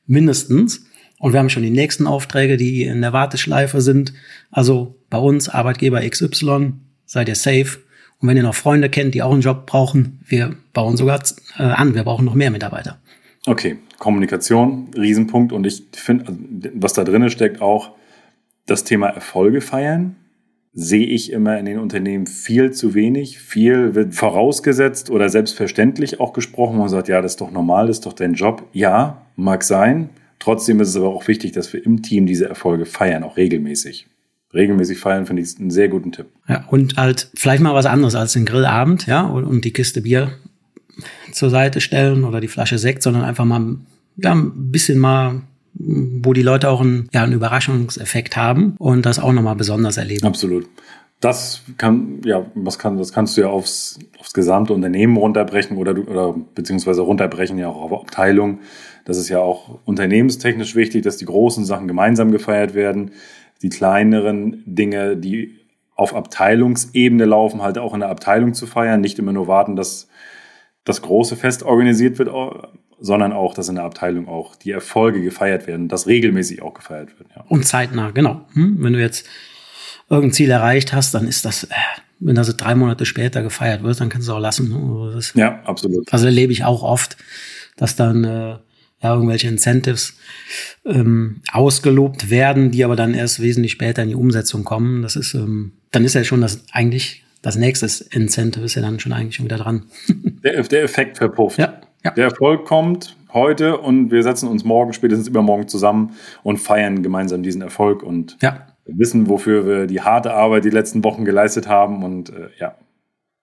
mindestens. 0.07 0.87
Und 1.19 1.35
wir 1.35 1.39
haben 1.39 1.51
schon 1.51 1.63
die 1.63 1.69
nächsten 1.69 2.07
Aufträge, 2.07 2.57
die 2.57 2.85
in 2.85 3.03
der 3.03 3.13
Warteschleife 3.13 3.83
sind. 3.83 4.15
Also 4.51 4.97
bei 5.11 5.19
uns, 5.19 5.51
Arbeitgeber 5.51 6.01
XY, 6.01 6.73
seid 7.05 7.29
ihr 7.29 7.35
safe. 7.35 7.79
Und 8.21 8.29
wenn 8.29 8.39
ihr 8.39 8.43
noch 8.43 8.55
Freunde 8.55 8.89
kennt, 8.89 9.13
die 9.13 9.23
auch 9.23 9.35
einen 9.35 9.43
Job 9.43 9.67
brauchen, 9.67 10.21
wir 10.27 10.57
bauen 10.73 10.97
sogar 10.97 11.23
äh, 11.59 11.63
an, 11.63 11.95
wir 11.95 12.05
brauchen 12.05 12.25
noch 12.25 12.35
mehr 12.35 12.51
Mitarbeiter. 12.51 12.99
Okay, 13.45 13.77
Kommunikation, 13.99 14.89
Riesenpunkt. 14.97 15.53
Und 15.53 15.67
ich 15.67 15.83
finde, 15.93 16.29
also, 16.29 16.41
was 16.73 16.95
da 16.95 17.05
drin 17.05 17.29
steckt, 17.29 17.61
auch 17.61 17.91
das 18.65 18.85
Thema 18.85 19.09
Erfolge 19.09 19.61
feiern, 19.61 20.17
sehe 20.75 21.07
ich 21.07 21.33
immer 21.33 21.59
in 21.59 21.67
den 21.67 21.79
Unternehmen 21.79 22.27
viel 22.27 22.73
zu 22.73 22.95
wenig. 22.95 23.39
Viel 23.39 23.95
wird 23.95 24.15
vorausgesetzt 24.15 25.09
oder 25.09 25.29
selbstverständlich 25.29 26.21
auch 26.21 26.33
gesprochen. 26.33 26.79
Man 26.79 26.89
sagt, 26.89 27.09
ja, 27.09 27.23
das 27.23 27.33
ist 27.33 27.41
doch 27.41 27.53
normal, 27.53 27.87
das 27.87 27.99
ist 27.99 28.07
doch 28.07 28.13
dein 28.13 28.35
Job. 28.35 28.69
Ja, 28.73 29.23
mag 29.37 29.63
sein. 29.63 30.11
Trotzdem 30.41 30.81
ist 30.81 30.89
es 30.89 30.97
aber 30.97 31.09
auch 31.09 31.29
wichtig, 31.29 31.53
dass 31.53 31.73
wir 31.73 31.85
im 31.85 32.03
Team 32.03 32.27
diese 32.27 32.49
Erfolge 32.49 32.87
feiern, 32.87 33.23
auch 33.23 33.37
regelmäßig 33.37 34.09
regelmäßig 34.55 34.99
feiern, 34.99 35.27
finde 35.27 35.43
ich 35.43 35.59
einen 35.59 35.71
sehr 35.71 35.89
guten 35.89 36.13
Tipp. 36.13 36.27
Ja, 36.49 36.65
und 36.69 36.97
halt 36.97 37.29
vielleicht 37.35 37.63
mal 37.63 37.75
was 37.75 37.87
anderes 37.87 38.15
als 38.15 38.33
den 38.33 38.47
Grillabend, 38.47 39.07
ja, 39.07 39.23
und, 39.23 39.45
und 39.45 39.65
die 39.65 39.73
Kiste 39.73 40.01
Bier 40.01 40.33
zur 41.33 41.51
Seite 41.51 41.81
stellen 41.81 42.25
oder 42.25 42.41
die 42.41 42.49
Flasche 42.49 42.79
Sekt, 42.79 43.03
sondern 43.03 43.25
einfach 43.25 43.45
mal 43.45 43.77
ja, 44.17 44.33
ein 44.33 44.71
bisschen 44.71 44.99
mal 44.99 45.43
wo 45.75 46.33
die 46.33 46.43
Leute 46.43 46.69
auch 46.71 46.81
einen, 46.81 47.09
ja, 47.13 47.23
einen 47.23 47.33
Überraschungseffekt 47.33 48.37
haben 48.37 48.75
und 48.79 49.07
das 49.07 49.19
auch 49.19 49.33
nochmal 49.33 49.57
besonders 49.57 49.97
erleben. 49.97 50.27
Absolut. 50.27 50.69
Das 51.21 51.63
kann, 51.79 52.21
ja, 52.25 52.47
was 52.55 52.79
kann, 52.79 52.99
das 52.99 53.13
kannst 53.13 53.37
du 53.37 53.43
ja 53.43 53.49
aufs, 53.49 53.99
aufs 54.19 54.35
gesamte 54.35 54.73
Unternehmen 54.73 55.17
runterbrechen 55.17 55.77
oder, 55.77 55.93
oder 55.93 56.35
beziehungsweise 56.55 57.03
runterbrechen 57.03 57.59
ja 57.59 57.69
auch 57.69 57.91
auf 57.91 58.03
Abteilung. 58.03 58.61
Das 59.05 59.17
ist 59.17 59.29
ja 59.29 59.39
auch 59.39 59.81
unternehmenstechnisch 59.85 60.75
wichtig, 60.75 61.03
dass 61.03 61.17
die 61.17 61.25
großen 61.25 61.65
Sachen 61.65 61.89
gemeinsam 61.89 62.31
gefeiert 62.31 62.75
werden 62.75 63.11
die 63.65 63.71
kleineren 63.71 64.63
Dinge, 64.67 65.17
die 65.17 65.59
auf 65.97 66.15
Abteilungsebene 66.15 67.25
laufen, 67.25 67.63
halt 67.63 67.79
auch 67.79 67.95
in 67.95 68.01
der 68.01 68.11
Abteilung 68.11 68.53
zu 68.53 68.67
feiern. 68.67 69.01
Nicht 69.01 69.19
immer 69.19 69.33
nur 69.33 69.49
warten, 69.49 69.75
dass 69.75 70.09
das 70.85 71.01
große 71.01 71.35
Fest 71.37 71.63
organisiert 71.63 72.19
wird, 72.19 72.29
sondern 73.05 73.35
auch, 73.35 73.53
dass 73.53 73.69
in 73.69 73.75
der 73.75 73.85
Abteilung 73.85 74.29
auch 74.29 74.57
die 74.57 74.71
Erfolge 74.71 75.21
gefeiert 75.21 75.67
werden, 75.67 75.89
dass 75.89 76.07
regelmäßig 76.07 76.63
auch 76.63 76.73
gefeiert 76.73 77.11
wird. 77.19 77.29
Ja. 77.37 77.45
Und 77.49 77.67
zeitnah, 77.67 78.13
genau. 78.13 78.47
Hm? 78.55 78.79
Wenn 78.81 78.95
du 78.95 79.01
jetzt 79.01 79.27
irgendein 80.09 80.33
Ziel 80.33 80.51
erreicht 80.51 80.95
hast, 80.95 81.13
dann 81.13 81.29
ist 81.29 81.45
das, 81.45 81.65
äh, 81.65 81.75
wenn 82.19 82.35
das 82.35 82.57
drei 82.57 82.75
Monate 82.75 83.05
später 83.05 83.43
gefeiert 83.43 83.83
wird, 83.83 84.01
dann 84.01 84.09
kannst 84.09 84.27
du 84.27 84.33
es 84.33 84.37
auch 84.37 84.41
lassen. 84.41 84.71
Ne? 84.71 85.13
Das, 85.15 85.35
ja, 85.35 85.61
absolut. 85.65 86.11
Also 86.15 86.25
erlebe 86.25 86.53
ich 86.53 86.65
auch 86.65 86.83
oft, 86.83 87.19
dass 87.77 87.95
dann 87.95 88.25
äh, 88.25 88.57
ja, 89.03 89.13
irgendwelche 89.13 89.49
Incentives 89.49 90.17
ähm, 90.87 91.43
ausgelobt 91.53 92.31
werden, 92.31 92.71
die 92.71 92.85
aber 92.85 92.97
dann 92.97 93.13
erst 93.13 93.43
wesentlich 93.43 93.73
später 93.73 94.03
in 94.03 94.09
die 94.09 94.15
Umsetzung 94.15 94.65
kommen. 94.65 95.03
Das 95.03 95.15
ist, 95.15 95.35
ähm, 95.35 95.73
dann 95.91 96.07
ist 96.07 96.15
ja 96.15 96.25
schon 96.25 96.41
das 96.41 96.65
eigentlich 96.73 97.23
das 97.43 97.57
nächste 97.57 97.87
Incentive 98.13 98.65
ist 98.65 98.77
ja 98.77 98.81
dann 98.81 98.99
schon 98.99 99.13
eigentlich 99.13 99.35
schon 99.35 99.45
wieder 99.45 99.59
dran. 99.59 99.85
der, 100.09 100.63
der 100.63 100.83
Effekt 100.83 101.19
verpufft. 101.19 101.59
Ja, 101.59 101.83
ja. 102.05 102.11
Der 102.13 102.25
Erfolg 102.25 102.65
kommt 102.67 103.17
heute 103.33 103.79
und 103.79 104.11
wir 104.11 104.23
setzen 104.23 104.49
uns 104.49 104.65
morgen, 104.65 104.93
spätestens 104.93 105.29
übermorgen 105.29 105.69
zusammen 105.69 106.15
und 106.43 106.59
feiern 106.59 107.03
gemeinsam 107.03 107.43
diesen 107.43 107.63
Erfolg 107.63 108.03
und 108.03 108.37
ja. 108.41 108.67
wissen, 108.87 109.29
wofür 109.29 109.67
wir 109.67 109.87
die 109.87 110.01
harte 110.01 110.33
Arbeit 110.33 110.65
die 110.65 110.71
letzten 110.71 111.03
Wochen 111.05 111.25
geleistet 111.25 111.69
haben 111.69 112.05
und 112.05 112.31
äh, 112.31 112.49
ja, 112.59 112.77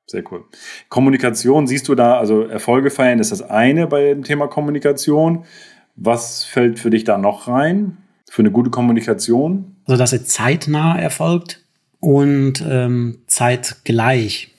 sehr 0.08 0.24
cool. 0.32 0.46
Kommunikation, 0.90 1.68
siehst 1.68 1.88
du 1.88 1.96
da, 1.96 2.18
also 2.18 2.44
Erfolge 2.44 2.90
feiern 2.90 3.20
ist 3.20 3.32
das 3.32 3.42
eine 3.42 3.88
bei 3.88 4.14
dem 4.14 4.24
Thema 4.24 4.48
Kommunikation. 4.48 5.46
Was 5.96 6.44
fällt 6.44 6.80
für 6.80 6.90
dich 6.90 7.04
da 7.04 7.18
noch 7.18 7.48
rein? 7.48 7.98
Für 8.30 8.42
eine 8.42 8.52
gute 8.52 8.70
Kommunikation? 8.70 9.76
Also, 9.86 9.98
dass 9.98 10.12
sie 10.12 10.24
zeitnah 10.24 10.98
erfolgt 10.98 11.64
und 12.00 12.64
ähm, 12.68 13.20
zeitgleich. 13.28 14.54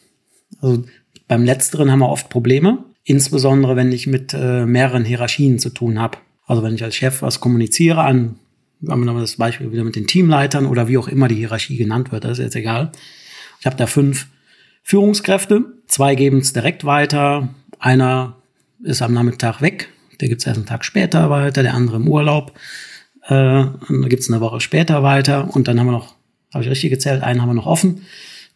Also 0.61 0.85
beim 1.29 1.45
Letzteren 1.45 1.91
haben 1.91 2.01
wir 2.01 2.09
oft 2.09 2.29
Probleme, 2.29 2.85
insbesondere 3.05 3.77
wenn 3.77 3.93
ich 3.93 4.07
mit 4.07 4.35
äh, 4.35 4.67
mehreren 4.67 5.05
Hierarchien 5.05 5.59
zu 5.59 5.71
tun 5.71 5.99
habe. 5.99 6.19
Also 6.47 6.63
wenn 6.63 6.75
ich 6.75 6.83
als 6.83 6.97
Chef 6.97 7.23
was 7.23 7.41
kommuniziere 7.41 8.03
an, 8.03 8.37
haben 8.89 9.01
wir 9.01 9.07
nochmal 9.07 9.23
das 9.23 9.37
Beispiel 9.37 9.73
wieder 9.73 9.85
mit 9.85 9.97
den 9.97 10.07
Teamleitern 10.07 10.67
oder 10.67 10.89
wie 10.89 10.99
auch 10.99 11.09
immer 11.09 11.29
die 11.29 11.37
Hierarchie 11.37 11.77
genannt 11.77 12.13
wird, 12.13 12.25
das 12.25 12.39
ist 12.39 12.45
jetzt 12.45 12.57
egal. 12.57 12.93
Ich 13.61 13.67
habe 13.67 13.77
da 13.77 13.87
fünf 13.87 14.27
Führungskräfte. 14.83 15.65
Zwei 15.87 16.15
geben 16.15 16.39
es 16.39 16.53
direkt 16.53 16.85
weiter. 16.85 17.49
Einer 17.79 18.37
ist 18.83 19.03
am 19.03 19.15
Nachmittag 19.15 19.61
weg. 19.61 19.89
Der 20.21 20.29
gibt 20.29 20.41
es 20.41 20.47
erst 20.47 20.59
einen 20.59 20.67
Tag 20.67 20.85
später 20.85 21.31
weiter. 21.31 21.63
Der 21.63 21.75
andere 21.75 21.97
im 21.97 22.09
Urlaub. 22.09 22.59
Äh, 23.27 23.31
dann 23.31 24.09
gibt 24.09 24.23
es 24.23 24.31
eine 24.31 24.41
Woche 24.41 24.61
später 24.61 25.03
weiter. 25.03 25.55
Und 25.55 25.69
dann 25.69 25.79
haben 25.79 25.87
wir 25.87 25.93
noch, 25.93 26.17
habe 26.53 26.65
ich 26.65 26.71
richtig 26.71 26.91
gezählt, 26.91 27.23
einen 27.23 27.41
haben 27.41 27.51
wir 27.51 27.55
noch 27.55 27.67
offen. 27.67 28.03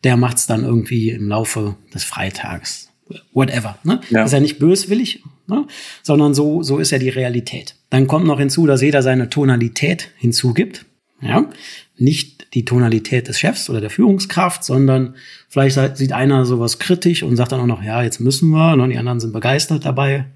Der 0.02 0.16
macht 0.16 0.38
es 0.38 0.46
dann 0.46 0.64
irgendwie 0.64 1.10
im 1.10 1.28
Laufe 1.28 1.76
des 1.94 2.04
Freitags. 2.04 2.90
Whatever. 3.32 3.78
Ne? 3.84 4.00
Ja. 4.10 4.20
Das 4.20 4.30
ist 4.30 4.32
ja 4.32 4.40
nicht 4.40 4.58
böswillig, 4.58 5.22
ne? 5.46 5.66
sondern 6.02 6.34
so, 6.34 6.62
so 6.62 6.78
ist 6.78 6.90
ja 6.90 6.98
die 6.98 7.08
Realität. 7.08 7.76
Dann 7.90 8.06
kommt 8.06 8.26
noch 8.26 8.38
hinzu, 8.38 8.66
dass 8.66 8.82
jeder 8.82 9.02
seine 9.02 9.30
Tonalität 9.30 10.10
hinzugibt. 10.16 10.86
Ja? 11.20 11.48
Nicht 11.96 12.54
die 12.54 12.64
Tonalität 12.64 13.28
des 13.28 13.38
Chefs 13.38 13.70
oder 13.70 13.80
der 13.80 13.90
Führungskraft, 13.90 14.64
sondern 14.64 15.14
vielleicht 15.48 15.96
sieht 15.96 16.12
einer 16.12 16.44
sowas 16.46 16.78
kritisch 16.78 17.22
und 17.22 17.36
sagt 17.36 17.52
dann 17.52 17.60
auch 17.60 17.66
noch, 17.66 17.82
ja, 17.82 18.02
jetzt 18.02 18.20
müssen 18.20 18.50
wir, 18.50 18.72
und 18.74 18.90
die 18.90 18.98
anderen 18.98 19.20
sind 19.20 19.32
begeistert 19.32 19.84
dabei, 19.84 20.26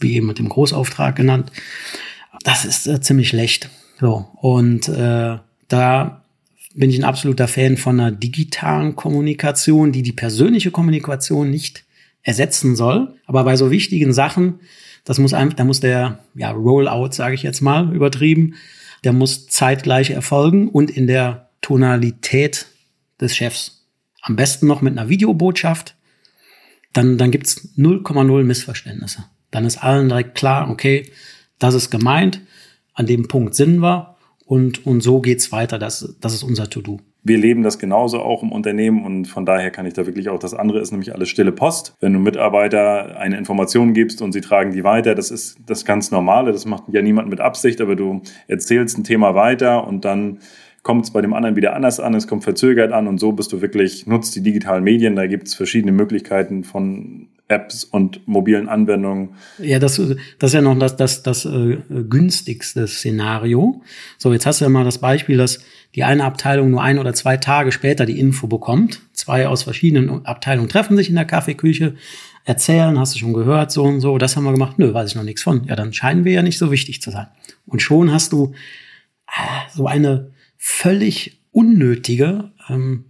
wie 0.00 0.14
eben 0.14 0.26
mit 0.26 0.38
dem 0.38 0.48
Großauftrag 0.48 1.16
genannt. 1.16 1.52
Das 2.44 2.64
ist 2.64 2.86
äh, 2.86 3.00
ziemlich 3.00 3.28
schlecht. 3.28 3.70
So, 4.00 4.26
und 4.40 4.88
äh, 4.88 5.38
da 5.68 6.22
bin 6.74 6.90
ich 6.90 6.98
ein 6.98 7.04
absoluter 7.04 7.48
Fan 7.48 7.78
von 7.78 7.98
einer 7.98 8.12
digitalen 8.12 8.94
Kommunikation, 8.94 9.92
die 9.92 10.02
die 10.02 10.12
persönliche 10.12 10.70
Kommunikation 10.70 11.50
nicht 11.50 11.85
ersetzen 12.26 12.74
soll. 12.74 13.14
Aber 13.24 13.44
bei 13.44 13.56
so 13.56 13.70
wichtigen 13.70 14.12
Sachen, 14.12 14.60
das 15.04 15.18
muss 15.18 15.32
einfach, 15.32 15.56
da 15.56 15.64
muss 15.64 15.80
der 15.80 16.18
ja, 16.34 16.50
Rollout, 16.50 17.12
sage 17.12 17.34
ich 17.34 17.44
jetzt 17.44 17.60
mal, 17.60 17.94
übertrieben, 17.94 18.56
der 19.04 19.12
muss 19.12 19.46
zeitgleich 19.46 20.10
erfolgen 20.10 20.68
und 20.68 20.90
in 20.90 21.06
der 21.06 21.50
Tonalität 21.62 22.66
des 23.20 23.36
Chefs. 23.36 23.86
Am 24.20 24.34
besten 24.34 24.66
noch 24.66 24.82
mit 24.82 24.98
einer 24.98 25.08
Videobotschaft. 25.08 25.94
Dann, 26.92 27.16
dann 27.16 27.30
gibt's 27.30 27.68
0,0 27.78 28.42
Missverständnisse. 28.42 29.24
Dann 29.52 29.64
ist 29.64 29.82
allen 29.82 30.08
direkt 30.08 30.34
klar, 30.34 30.68
okay, 30.68 31.08
das 31.60 31.74
ist 31.74 31.90
gemeint, 31.90 32.40
an 32.92 33.06
dem 33.06 33.28
Punkt 33.28 33.54
sind 33.54 33.78
wir 33.78 34.16
und, 34.44 34.84
und 34.84 35.00
so 35.00 35.20
geht's 35.20 35.52
weiter. 35.52 35.78
Das, 35.78 36.16
das 36.20 36.34
ist 36.34 36.42
unser 36.42 36.68
To-Do 36.68 37.00
wir 37.26 37.38
leben 37.38 37.62
das 37.64 37.78
genauso 37.80 38.20
auch 38.20 38.44
im 38.44 38.52
Unternehmen 38.52 39.04
und 39.04 39.26
von 39.26 39.44
daher 39.44 39.72
kann 39.72 39.84
ich 39.84 39.94
da 39.94 40.06
wirklich 40.06 40.28
auch 40.28 40.38
das 40.38 40.54
andere 40.54 40.78
ist 40.80 40.92
nämlich 40.92 41.12
alles 41.12 41.28
stille 41.28 41.50
Post. 41.50 41.96
Wenn 42.00 42.12
du 42.12 42.20
Mitarbeiter 42.20 43.18
eine 43.18 43.36
Information 43.36 43.94
gibst 43.94 44.22
und 44.22 44.30
sie 44.30 44.40
tragen 44.40 44.72
die 44.72 44.84
weiter, 44.84 45.16
das 45.16 45.32
ist 45.32 45.58
das 45.66 45.84
ganz 45.84 46.12
normale, 46.12 46.52
das 46.52 46.66
macht 46.66 46.84
ja 46.92 47.02
niemand 47.02 47.28
mit 47.28 47.40
Absicht, 47.40 47.80
aber 47.80 47.96
du 47.96 48.22
erzählst 48.46 48.96
ein 48.96 49.04
Thema 49.04 49.34
weiter 49.34 49.88
und 49.88 50.04
dann 50.04 50.38
kommt 50.84 51.04
es 51.04 51.10
bei 51.10 51.20
dem 51.20 51.34
anderen 51.34 51.56
wieder 51.56 51.74
anders 51.74 51.98
an, 51.98 52.14
es 52.14 52.28
kommt 52.28 52.44
verzögert 52.44 52.92
an 52.92 53.08
und 53.08 53.18
so 53.18 53.32
bist 53.32 53.52
du 53.52 53.60
wirklich, 53.60 54.06
nutzt 54.06 54.36
die 54.36 54.42
digitalen 54.42 54.84
Medien, 54.84 55.16
da 55.16 55.26
gibt 55.26 55.48
es 55.48 55.54
verschiedene 55.54 55.90
Möglichkeiten 55.90 56.62
von 56.62 57.26
Apps 57.48 57.84
und 57.84 58.26
mobilen 58.26 58.68
Anwendungen. 58.68 59.36
Ja, 59.58 59.78
das, 59.78 60.00
das 60.38 60.50
ist 60.50 60.54
ja 60.54 60.60
noch 60.60 60.76
das, 60.78 60.96
das, 60.96 61.22
das 61.22 61.44
äh, 61.44 61.78
günstigste 61.88 62.88
Szenario. 62.88 63.82
So, 64.18 64.32
jetzt 64.32 64.46
hast 64.46 64.60
du 64.60 64.64
ja 64.64 64.68
mal 64.68 64.84
das 64.84 64.98
Beispiel, 64.98 65.36
dass 65.36 65.60
die 65.94 66.02
eine 66.02 66.24
Abteilung 66.24 66.70
nur 66.70 66.82
ein 66.82 66.98
oder 66.98 67.14
zwei 67.14 67.36
Tage 67.36 67.70
später 67.70 68.04
die 68.04 68.18
Info 68.18 68.48
bekommt. 68.48 69.00
Zwei 69.12 69.46
aus 69.46 69.62
verschiedenen 69.62 70.26
Abteilungen 70.26 70.68
treffen 70.68 70.96
sich 70.96 71.08
in 71.08 71.14
der 71.14 71.24
Kaffeeküche, 71.24 71.94
erzählen, 72.44 72.98
hast 72.98 73.14
du 73.14 73.18
schon 73.18 73.32
gehört, 73.32 73.70
so 73.70 73.84
und 73.84 74.00
so, 74.00 74.18
das 74.18 74.36
haben 74.36 74.44
wir 74.44 74.52
gemacht. 74.52 74.78
Nö, 74.78 74.92
weiß 74.92 75.10
ich 75.10 75.16
noch 75.16 75.22
nichts 75.22 75.42
von. 75.42 75.64
Ja, 75.64 75.76
dann 75.76 75.92
scheinen 75.92 76.24
wir 76.24 76.32
ja 76.32 76.42
nicht 76.42 76.58
so 76.58 76.70
wichtig 76.70 77.00
zu 77.00 77.10
sein. 77.10 77.28
Und 77.66 77.80
schon 77.80 78.12
hast 78.12 78.32
du 78.32 78.54
äh, 79.28 79.70
so 79.72 79.86
eine 79.86 80.32
völlig 80.56 81.40
unnötige 81.52 82.50
ähm, 82.68 83.04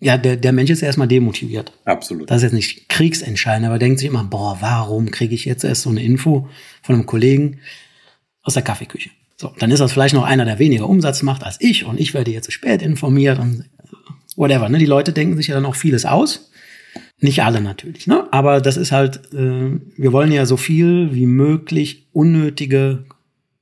ja, 0.00 0.16
der, 0.16 0.36
der 0.36 0.52
Mensch 0.52 0.70
ist 0.70 0.82
erstmal 0.82 1.08
demotiviert. 1.08 1.72
Absolut. 1.84 2.30
Das 2.30 2.38
ist 2.38 2.42
jetzt 2.44 2.52
nicht 2.52 2.88
kriegsentscheidend, 2.88 3.66
aber 3.66 3.78
denkt 3.78 4.00
sich 4.00 4.08
immer, 4.08 4.24
boah, 4.24 4.58
warum 4.60 5.10
kriege 5.10 5.34
ich 5.34 5.44
jetzt 5.44 5.64
erst 5.64 5.82
so 5.82 5.90
eine 5.90 6.02
Info 6.02 6.48
von 6.82 6.94
einem 6.96 7.06
Kollegen 7.06 7.58
aus 8.42 8.54
der 8.54 8.62
Kaffeeküche? 8.62 9.10
So, 9.36 9.54
dann 9.58 9.70
ist 9.70 9.78
das 9.78 9.92
vielleicht 9.92 10.14
noch 10.14 10.24
einer, 10.24 10.44
der 10.44 10.58
weniger 10.58 10.88
Umsatz 10.88 11.22
macht 11.22 11.44
als 11.44 11.60
ich 11.60 11.84
und 11.84 11.98
ich 11.98 12.12
werde 12.12 12.30
jetzt 12.30 12.46
zu 12.46 12.50
spät 12.50 12.82
informiert 12.82 13.38
und 13.38 13.64
whatever. 14.36 14.68
Ne? 14.68 14.78
Die 14.78 14.86
Leute 14.86 15.12
denken 15.12 15.36
sich 15.36 15.48
ja 15.48 15.54
dann 15.54 15.66
auch 15.66 15.76
vieles 15.76 16.04
aus. 16.04 16.50
Nicht 17.20 17.42
alle 17.42 17.60
natürlich, 17.60 18.06
ne? 18.06 18.26
Aber 18.32 18.60
das 18.60 18.76
ist 18.76 18.92
halt, 18.92 19.32
äh, 19.32 19.78
wir 19.96 20.12
wollen 20.12 20.32
ja 20.32 20.46
so 20.46 20.56
viel 20.56 21.14
wie 21.14 21.26
möglich 21.26 22.08
unnötige 22.12 23.04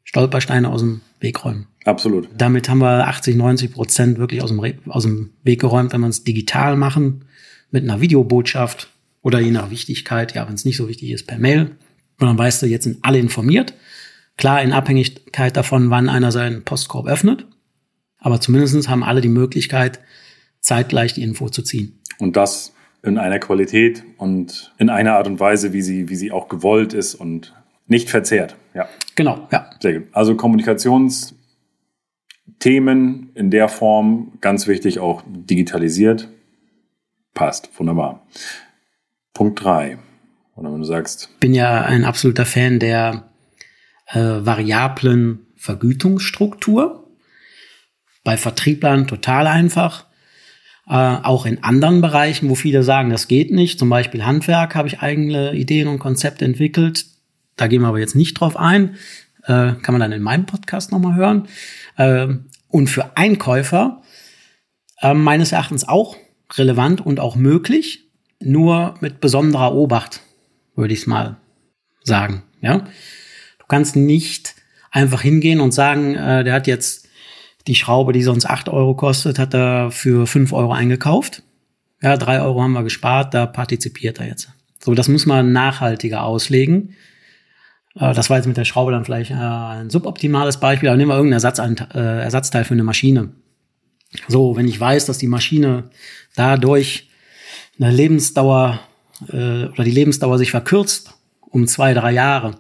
Stolpersteine 0.05 0.71
aus 0.71 0.81
dem 0.81 1.00
Weg 1.21 1.45
räumen. 1.45 1.67
Absolut. 1.88 2.28
Damit 2.37 2.68
haben 2.68 2.80
wir 2.80 3.09
80, 3.09 3.35
90 3.35 3.73
Prozent 3.73 4.18
wirklich 4.18 4.42
aus 4.42 4.50
dem, 4.50 4.61
aus 4.88 5.04
dem 5.04 5.30
Weg 5.42 5.61
geräumt, 5.62 5.95
wenn 5.95 6.02
wir 6.02 6.09
es 6.09 6.23
digital 6.23 6.76
machen, 6.76 7.25
mit 7.71 7.83
einer 7.83 8.02
Videobotschaft 8.02 8.90
oder 9.23 9.40
je 9.40 9.50
nach 9.50 9.71
Wichtigkeit, 9.71 10.35
ja, 10.35 10.47
wenn 10.47 10.54
es 10.54 10.66
nicht 10.66 10.76
so 10.76 10.87
wichtig 10.87 11.11
ist, 11.11 11.26
per 11.26 11.38
Mail. 11.38 11.71
Und 12.21 12.26
dann 12.26 12.37
weißt 12.37 12.61
du, 12.61 12.66
jetzt 12.66 12.85
sind 12.85 12.99
alle 13.02 13.18
informiert. 13.18 13.73
Klar, 14.37 14.62
in 14.62 14.75
Abhängigkeit 14.75 15.57
davon, 15.57 15.88
wann 15.88 16.11
einer 16.11 16.30
seinen 16.30 16.62
Postkorb 16.62 17.07
öffnet. 17.07 17.47
Aber 18.18 18.38
zumindest 18.38 18.87
haben 18.88 19.02
alle 19.02 19.23
die 19.23 19.28
Möglichkeit, 19.28 19.99
zeitgleich 20.61 21.14
die 21.14 21.23
Info 21.23 21.49
zu 21.49 21.62
ziehen. 21.62 22.00
Und 22.18 22.37
das 22.37 22.75
in 23.02 23.16
einer 23.16 23.38
Qualität 23.38 24.04
und 24.18 24.75
in 24.76 24.90
einer 24.90 25.14
Art 25.14 25.26
und 25.26 25.40
Weise, 25.40 25.73
wie 25.73 25.83
sie, 25.83 26.11
wie 26.11 26.16
sie 26.16 26.33
auch 26.33 26.50
gewollt 26.50 26.92
ist 26.92 27.14
und 27.14 27.54
nicht 27.87 28.11
verzerrt. 28.11 28.57
Ja. 28.75 28.88
Genau, 29.14 29.49
ja. 29.50 29.71
Sehr 29.80 30.00
gut. 30.00 30.09
Also 30.12 30.37
Kommunikations 30.37 31.35
Themen 32.59 33.31
in 33.35 33.50
der 33.50 33.69
Form, 33.69 34.33
ganz 34.41 34.67
wichtig, 34.67 34.99
auch 34.99 35.23
digitalisiert. 35.27 36.29
Passt, 37.35 37.71
wunderbar. 37.79 38.27
Punkt 39.33 39.62
drei. 39.62 39.99
Oder 40.57 40.73
wenn 40.73 40.81
du 40.81 40.87
sagst. 40.87 41.38
Bin 41.38 41.55
ja 41.55 41.83
ein 41.83 42.05
absoluter 42.05 42.45
Fan 42.45 42.81
der 42.81 43.31
äh, 44.07 44.19
variablen 44.19 45.47
Vergütungsstruktur. 45.57 47.09
Bei 48.25 48.37
Vertrieblern 48.37 49.07
total 49.07 49.47
einfach. 49.47 50.07
Äh, 50.88 50.95
auch 50.95 51.47
in 51.47 51.62
anderen 51.62 52.00
Bereichen, 52.00 52.49
wo 52.49 52.57
viele 52.57 52.83
sagen, 52.83 53.11
das 53.11 53.29
geht 53.29 53.53
nicht. 53.53 53.79
Zum 53.79 53.88
Beispiel 53.88 54.25
Handwerk 54.25 54.75
habe 54.75 54.88
ich 54.88 55.00
eigene 55.00 55.55
Ideen 55.55 55.87
und 55.87 56.00
Konzepte 56.00 56.45
entwickelt. 56.45 57.07
Da 57.57 57.67
gehen 57.67 57.83
wir 57.83 57.88
aber 57.88 58.00
jetzt 58.00 58.17
nicht 58.17 58.35
drauf 58.35 58.57
ein. 58.57 58.97
Äh, 59.49 59.73
kann 59.81 59.95
man 59.95 60.00
dann 60.00 60.12
in 60.12 60.23
meinem 60.23 60.47
Podcast 60.47 60.93
nochmal 60.93 61.17
hören. 61.17 61.49
Ähm, 61.97 62.50
und 62.69 62.88
für 62.88 63.17
Einkäufer 63.17 64.02
äh, 65.00 65.14
meines 65.14 65.52
Erachtens 65.52 65.88
auch 65.88 66.17
relevant 66.57 67.05
und 67.05 67.19
auch 67.19 67.35
möglich, 67.35 68.11
nur 68.40 68.95
mit 69.00 69.21
besonderer 69.21 69.75
Obacht, 69.75 70.21
würde 70.76 70.93
ich 70.93 71.00
es 71.00 71.07
mal 71.07 71.38
sagen. 72.05 72.43
Ja, 72.61 72.78
du 72.78 73.67
kannst 73.69 73.97
nicht 73.97 74.55
einfach 74.90 75.23
hingehen 75.23 75.61
und 75.61 75.73
sagen, 75.73 76.14
äh, 76.14 76.45
der 76.45 76.52
hat 76.52 76.67
jetzt 76.67 77.09
die 77.67 77.75
Schraube, 77.75 78.12
die 78.12 78.23
sonst 78.23 78.47
acht 78.47 78.69
Euro 78.69 78.95
kostet, 78.95 79.38
hat 79.38 79.55
er 79.55 79.90
für 79.90 80.26
fünf 80.26 80.52
Euro 80.52 80.73
eingekauft. 80.73 81.43
Ja, 82.02 82.17
drei 82.17 82.40
Euro 82.40 82.62
haben 82.62 82.73
wir 82.73 82.83
gespart, 82.83 83.35
da 83.35 83.47
partizipiert 83.47 84.21
er 84.21 84.26
jetzt. 84.26 84.50
So, 84.78 84.95
das 84.95 85.09
muss 85.09 85.26
man 85.26 85.52
nachhaltiger 85.52 86.23
auslegen. 86.23 86.95
Äh, 87.95 88.14
das 88.14 88.30
war 88.30 88.37
jetzt 88.37 88.47
mit 88.47 88.57
der 88.57 88.64
Schraube 88.64 88.92
dann 88.92 89.04
vielleicht 89.04 89.30
äh, 89.30 89.35
ein 89.35 89.90
suboptimales 89.90 90.59
Beispiel, 90.59 90.88
aber 90.88 90.97
nehmen 90.97 91.11
wir 91.11 91.16
irgendeinen 91.16 91.45
Ersatz, 91.45 91.59
äh, 91.59 92.23
Ersatzteil 92.23 92.64
für 92.64 92.75
eine 92.75 92.85
Maschine. 92.85 93.30
So, 94.26 94.57
wenn 94.57 94.68
ich 94.68 94.78
weiß, 94.80 95.07
dass 95.07 95.18
die 95.18 95.26
Maschine 95.26 95.90
dadurch 96.35 97.11
eine 97.78 97.90
Lebensdauer 97.90 98.80
oder 99.30 99.85
die 99.85 99.90
Lebensdauer 99.90 100.38
sich 100.38 100.52
verkürzt 100.52 101.12
um 101.40 101.66
zwei, 101.66 101.92
drei 101.92 102.12
Jahre 102.12 102.52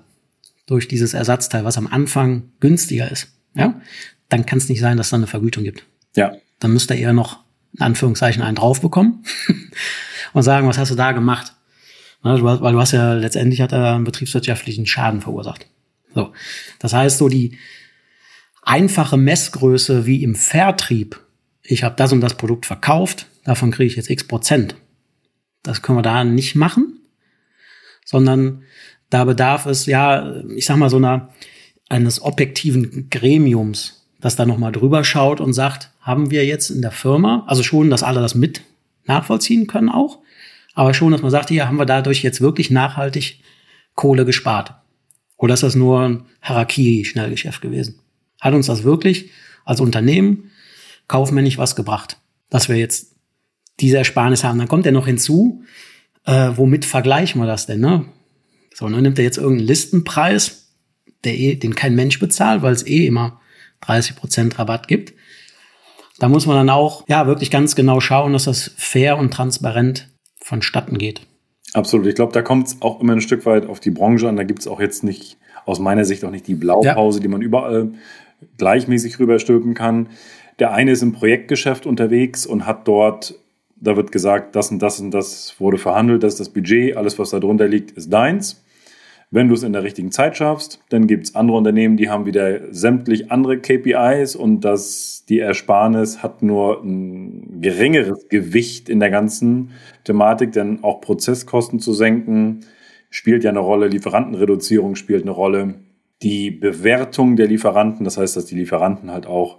durch 0.66 0.88
dieses 0.88 1.14
Ersatzteil, 1.14 1.64
was 1.64 1.78
am 1.78 1.86
Anfang 1.86 2.50
günstiger 2.60 3.10
ist, 3.10 3.28
ja, 3.54 3.80
dann 4.28 4.44
kann 4.44 4.58
es 4.58 4.68
nicht 4.68 4.80
sein, 4.80 4.96
dass 4.96 5.06
es 5.06 5.10
da 5.10 5.16
eine 5.16 5.26
Vergütung 5.26 5.64
gibt. 5.64 5.84
Ja. 6.16 6.32
Dann 6.58 6.72
müsste 6.72 6.94
er 6.94 7.00
eher 7.00 7.12
noch 7.12 7.38
in 7.72 7.82
Anführungszeichen 7.82 8.42
einen 8.42 8.56
drauf 8.56 8.80
bekommen 8.80 9.24
und 10.32 10.42
sagen, 10.42 10.68
was 10.68 10.78
hast 10.78 10.90
du 10.90 10.96
da 10.96 11.12
gemacht? 11.12 11.54
Ne, 12.24 12.42
weil 12.42 12.72
du 12.72 12.80
hast 12.80 12.92
ja 12.92 13.14
letztendlich 13.14 13.60
hat 13.60 13.72
er 13.72 13.94
einen 13.94 14.04
betriebswirtschaftlichen 14.04 14.86
Schaden 14.86 15.20
verursacht. 15.20 15.66
So. 16.14 16.32
Das 16.78 16.92
heißt, 16.92 17.18
so 17.18 17.28
die 17.28 17.58
einfache 18.62 19.16
Messgröße 19.16 20.04
wie 20.04 20.22
im 20.22 20.34
Vertrieb, 20.34 21.20
ich 21.62 21.84
habe 21.84 21.94
das 21.96 22.12
und 22.12 22.20
das 22.20 22.34
Produkt 22.34 22.66
verkauft, 22.66 23.26
davon 23.44 23.70
kriege 23.70 23.86
ich 23.86 23.96
jetzt 23.96 24.10
x 24.10 24.24
Prozent. 24.24 24.74
Das 25.62 25.82
können 25.82 25.98
wir 25.98 26.02
da 26.02 26.24
nicht 26.24 26.54
machen, 26.54 27.00
sondern 28.04 28.62
da 29.10 29.24
bedarf 29.24 29.66
es 29.66 29.86
ja, 29.86 30.42
ich 30.54 30.66
sag 30.66 30.76
mal, 30.76 30.90
so 30.90 30.96
einer, 30.96 31.30
eines 31.88 32.20
objektiven 32.20 33.08
Gremiums, 33.10 34.06
das 34.20 34.36
da 34.36 34.44
nochmal 34.44 34.72
drüber 34.72 35.04
schaut 35.04 35.40
und 35.40 35.52
sagt, 35.52 35.90
haben 36.00 36.30
wir 36.30 36.44
jetzt 36.44 36.70
in 36.70 36.82
der 36.82 36.90
Firma, 36.90 37.44
also 37.46 37.62
schon, 37.62 37.90
dass 37.90 38.02
alle 38.02 38.20
das 38.20 38.34
mit 38.34 38.62
nachvollziehen 39.06 39.66
können 39.66 39.88
auch, 39.88 40.18
aber 40.78 40.94
schon, 40.94 41.10
dass 41.10 41.22
man 41.22 41.32
sagt, 41.32 41.48
hier 41.48 41.66
haben 41.66 41.76
wir 41.76 41.86
dadurch 41.86 42.22
jetzt 42.22 42.40
wirklich 42.40 42.70
nachhaltig 42.70 43.40
Kohle 43.96 44.24
gespart. 44.24 44.74
Oder 45.36 45.54
ist 45.54 45.64
das 45.64 45.74
nur 45.74 46.02
ein 46.02 46.26
Harakiri-Schnellgeschäft 46.40 47.60
gewesen? 47.60 47.98
Hat 48.40 48.54
uns 48.54 48.66
das 48.66 48.84
wirklich 48.84 49.30
als 49.64 49.80
Unternehmen 49.80 50.52
kaufmännisch 51.08 51.58
was 51.58 51.74
gebracht, 51.74 52.18
dass 52.48 52.68
wir 52.68 52.76
jetzt 52.76 53.16
diese 53.80 53.98
Ersparnis 53.98 54.44
haben? 54.44 54.56
Dann 54.56 54.68
kommt 54.68 54.86
ja 54.86 54.92
noch 54.92 55.08
hinzu, 55.08 55.64
äh, 56.26 56.52
womit 56.54 56.84
vergleichen 56.84 57.40
wir 57.40 57.48
das 57.48 57.66
denn? 57.66 57.80
Ne? 57.80 58.04
So, 58.72 58.88
dann 58.88 59.02
nimmt 59.02 59.18
er 59.18 59.24
jetzt 59.24 59.38
irgendeinen 59.38 59.66
Listenpreis, 59.66 60.76
der 61.24 61.36
eh, 61.36 61.56
den 61.56 61.74
kein 61.74 61.96
Mensch 61.96 62.20
bezahlt, 62.20 62.62
weil 62.62 62.72
es 62.72 62.86
eh 62.86 63.04
immer 63.04 63.40
30 63.80 64.14
Prozent 64.14 64.60
Rabatt 64.60 64.86
gibt. 64.86 65.12
Da 66.20 66.28
muss 66.28 66.46
man 66.46 66.54
dann 66.54 66.70
auch 66.70 67.04
ja 67.08 67.26
wirklich 67.26 67.50
ganz 67.50 67.74
genau 67.74 67.98
schauen, 67.98 68.32
dass 68.32 68.44
das 68.44 68.70
fair 68.76 69.18
und 69.18 69.34
transparent 69.34 70.08
vonstatten 70.48 70.98
geht. 70.98 71.20
Absolut. 71.74 72.06
Ich 72.06 72.14
glaube, 72.14 72.32
da 72.32 72.42
kommt 72.42 72.68
es 72.68 72.76
auch 72.80 73.00
immer 73.00 73.12
ein 73.12 73.20
Stück 73.20 73.44
weit 73.44 73.66
auf 73.66 73.80
die 73.80 73.90
Branche 73.90 74.28
an. 74.28 74.36
Da 74.36 74.44
gibt 74.44 74.60
es 74.60 74.66
auch 74.66 74.80
jetzt 74.80 75.04
nicht, 75.04 75.36
aus 75.66 75.78
meiner 75.78 76.04
Sicht 76.04 76.24
auch 76.24 76.30
nicht 76.30 76.46
die 76.46 76.54
Blaupause, 76.54 77.18
ja. 77.18 77.22
die 77.22 77.28
man 77.28 77.42
überall 77.42 77.90
gleichmäßig 78.56 79.18
rüberstülpen 79.18 79.74
kann. 79.74 80.08
Der 80.58 80.72
eine 80.72 80.92
ist 80.92 81.02
im 81.02 81.12
Projektgeschäft 81.12 81.86
unterwegs 81.86 82.46
und 82.46 82.66
hat 82.66 82.88
dort, 82.88 83.34
da 83.76 83.96
wird 83.96 84.10
gesagt, 84.10 84.56
das 84.56 84.70
und 84.70 84.80
das 84.80 84.98
und 84.98 85.10
das 85.10 85.54
wurde 85.58 85.76
verhandelt, 85.76 86.22
das 86.22 86.34
ist 86.34 86.40
das 86.40 86.48
Budget, 86.48 86.96
alles, 86.96 87.18
was 87.18 87.30
da 87.30 87.38
drunter 87.38 87.68
liegt, 87.68 87.90
ist 87.92 88.10
deins. 88.12 88.64
Wenn 89.30 89.48
du 89.48 89.54
es 89.54 89.62
in 89.62 89.74
der 89.74 89.82
richtigen 89.82 90.10
Zeit 90.10 90.38
schaffst, 90.38 90.80
dann 90.88 91.06
gibt 91.06 91.26
es 91.26 91.34
andere 91.34 91.58
Unternehmen, 91.58 91.98
die 91.98 92.08
haben 92.08 92.24
wieder 92.24 92.72
sämtlich 92.72 93.30
andere 93.30 93.58
KPIs 93.58 94.34
und 94.34 94.62
das, 94.64 95.24
die 95.28 95.38
Ersparnis 95.38 96.22
hat 96.22 96.42
nur 96.42 96.82
ein 96.82 97.60
geringeres 97.60 98.28
Gewicht 98.30 98.88
in 98.88 99.00
der 99.00 99.10
ganzen 99.10 99.72
Thematik, 100.04 100.52
denn 100.52 100.82
auch 100.82 101.02
Prozesskosten 101.02 101.78
zu 101.78 101.92
senken 101.92 102.60
spielt 103.10 103.44
ja 103.44 103.50
eine 103.50 103.58
Rolle, 103.58 103.88
Lieferantenreduzierung 103.88 104.94
spielt 104.94 105.22
eine 105.22 105.32
Rolle, 105.32 105.74
die 106.22 106.50
Bewertung 106.50 107.36
der 107.36 107.48
Lieferanten, 107.48 108.04
das 108.04 108.16
heißt, 108.16 108.34
dass 108.34 108.46
die 108.46 108.56
Lieferanten 108.56 109.10
halt 109.10 109.26
auch 109.26 109.58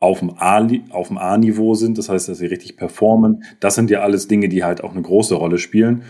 auf 0.00 0.18
dem 0.18 0.34
A-Niveau 0.38 1.74
sind, 1.74 1.96
das 1.96 2.08
heißt, 2.08 2.28
dass 2.28 2.38
sie 2.38 2.46
richtig 2.46 2.76
performen. 2.76 3.44
Das 3.60 3.74
sind 3.74 3.90
ja 3.90 4.00
alles 4.00 4.28
Dinge, 4.28 4.48
die 4.50 4.62
halt 4.64 4.84
auch 4.84 4.92
eine 4.92 5.00
große 5.00 5.34
Rolle 5.34 5.56
spielen 5.56 6.02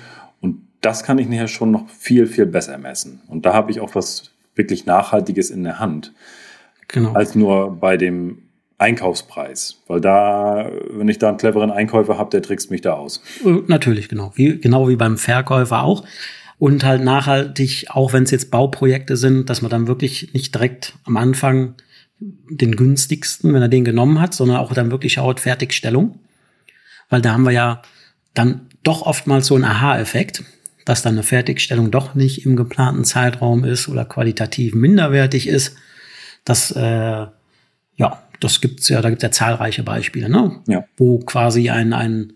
das 0.84 1.02
kann 1.02 1.18
ich 1.18 1.28
nachher 1.28 1.48
schon 1.48 1.70
noch 1.70 1.88
viel, 1.88 2.26
viel 2.26 2.46
besser 2.46 2.78
messen. 2.78 3.20
Und 3.28 3.46
da 3.46 3.54
habe 3.54 3.70
ich 3.70 3.80
auch 3.80 3.94
was 3.94 4.30
wirklich 4.54 4.86
Nachhaltiges 4.86 5.50
in 5.50 5.64
der 5.64 5.78
Hand. 5.78 6.12
Genau. 6.88 7.12
Als 7.12 7.34
nur 7.34 7.76
bei 7.76 7.96
dem 7.96 8.42
Einkaufspreis. 8.78 9.82
Weil 9.86 10.00
da, 10.00 10.70
wenn 10.90 11.08
ich 11.08 11.18
da 11.18 11.28
einen 11.28 11.38
cleveren 11.38 11.70
Einkäufer 11.70 12.18
habe, 12.18 12.30
der 12.30 12.42
trickst 12.42 12.70
mich 12.70 12.82
da 12.82 12.94
aus. 12.94 13.22
Äh, 13.44 13.62
natürlich, 13.66 14.08
genau. 14.08 14.32
Wie, 14.34 14.58
genau 14.58 14.88
wie 14.88 14.96
beim 14.96 15.16
Verkäufer 15.16 15.82
auch. 15.82 16.04
Und 16.58 16.84
halt 16.84 17.02
nachhaltig, 17.02 17.86
auch 17.88 18.12
wenn 18.12 18.24
es 18.24 18.30
jetzt 18.30 18.50
Bauprojekte 18.50 19.16
sind, 19.16 19.50
dass 19.50 19.62
man 19.62 19.70
dann 19.70 19.88
wirklich 19.88 20.32
nicht 20.34 20.54
direkt 20.54 20.94
am 21.04 21.16
Anfang 21.16 21.74
den 22.20 22.76
günstigsten, 22.76 23.52
wenn 23.54 23.62
er 23.62 23.68
den 23.68 23.84
genommen 23.84 24.20
hat, 24.20 24.34
sondern 24.34 24.58
auch 24.58 24.72
dann 24.72 24.90
wirklich 24.90 25.14
schaut, 25.14 25.40
Fertigstellung. 25.40 26.20
Weil 27.08 27.22
da 27.22 27.32
haben 27.32 27.44
wir 27.44 27.50
ja 27.50 27.82
dann 28.34 28.68
doch 28.82 29.02
oftmals 29.02 29.46
so 29.46 29.54
einen 29.54 29.64
Aha-Effekt 29.64 30.44
dass 30.84 31.02
dann 31.02 31.14
eine 31.14 31.22
Fertigstellung 31.22 31.90
doch 31.90 32.14
nicht 32.14 32.44
im 32.44 32.56
geplanten 32.56 33.04
Zeitraum 33.04 33.64
ist 33.64 33.88
oder 33.88 34.04
qualitativ 34.04 34.74
minderwertig 34.74 35.48
ist. 35.48 35.76
Das, 36.44 36.70
äh, 36.72 37.26
ja, 37.96 38.22
das 38.40 38.60
gibt's 38.60 38.88
ja, 38.88 39.00
da 39.00 39.08
gibt's 39.08 39.22
ja 39.22 39.30
zahlreiche 39.30 39.82
Beispiele, 39.82 40.28
ne? 40.28 40.60
Ja. 40.66 40.84
Wo 40.96 41.18
quasi 41.20 41.70
ein, 41.70 41.92
ein, 41.92 42.34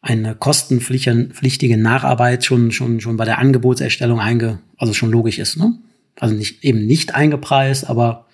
eine 0.00 0.34
kostenpflichtige 0.34 1.76
Nacharbeit 1.76 2.44
schon, 2.44 2.72
schon, 2.72 3.00
schon 3.00 3.16
bei 3.16 3.24
der 3.24 3.38
Angebotserstellung 3.38 4.20
einge, 4.20 4.60
also 4.78 4.94
schon 4.94 5.10
logisch 5.10 5.38
ist, 5.38 5.56
ne? 5.56 5.74
Also 6.18 6.34
nicht, 6.34 6.64
eben 6.64 6.86
nicht 6.86 7.14
eingepreist, 7.14 7.90
aber 7.90 8.26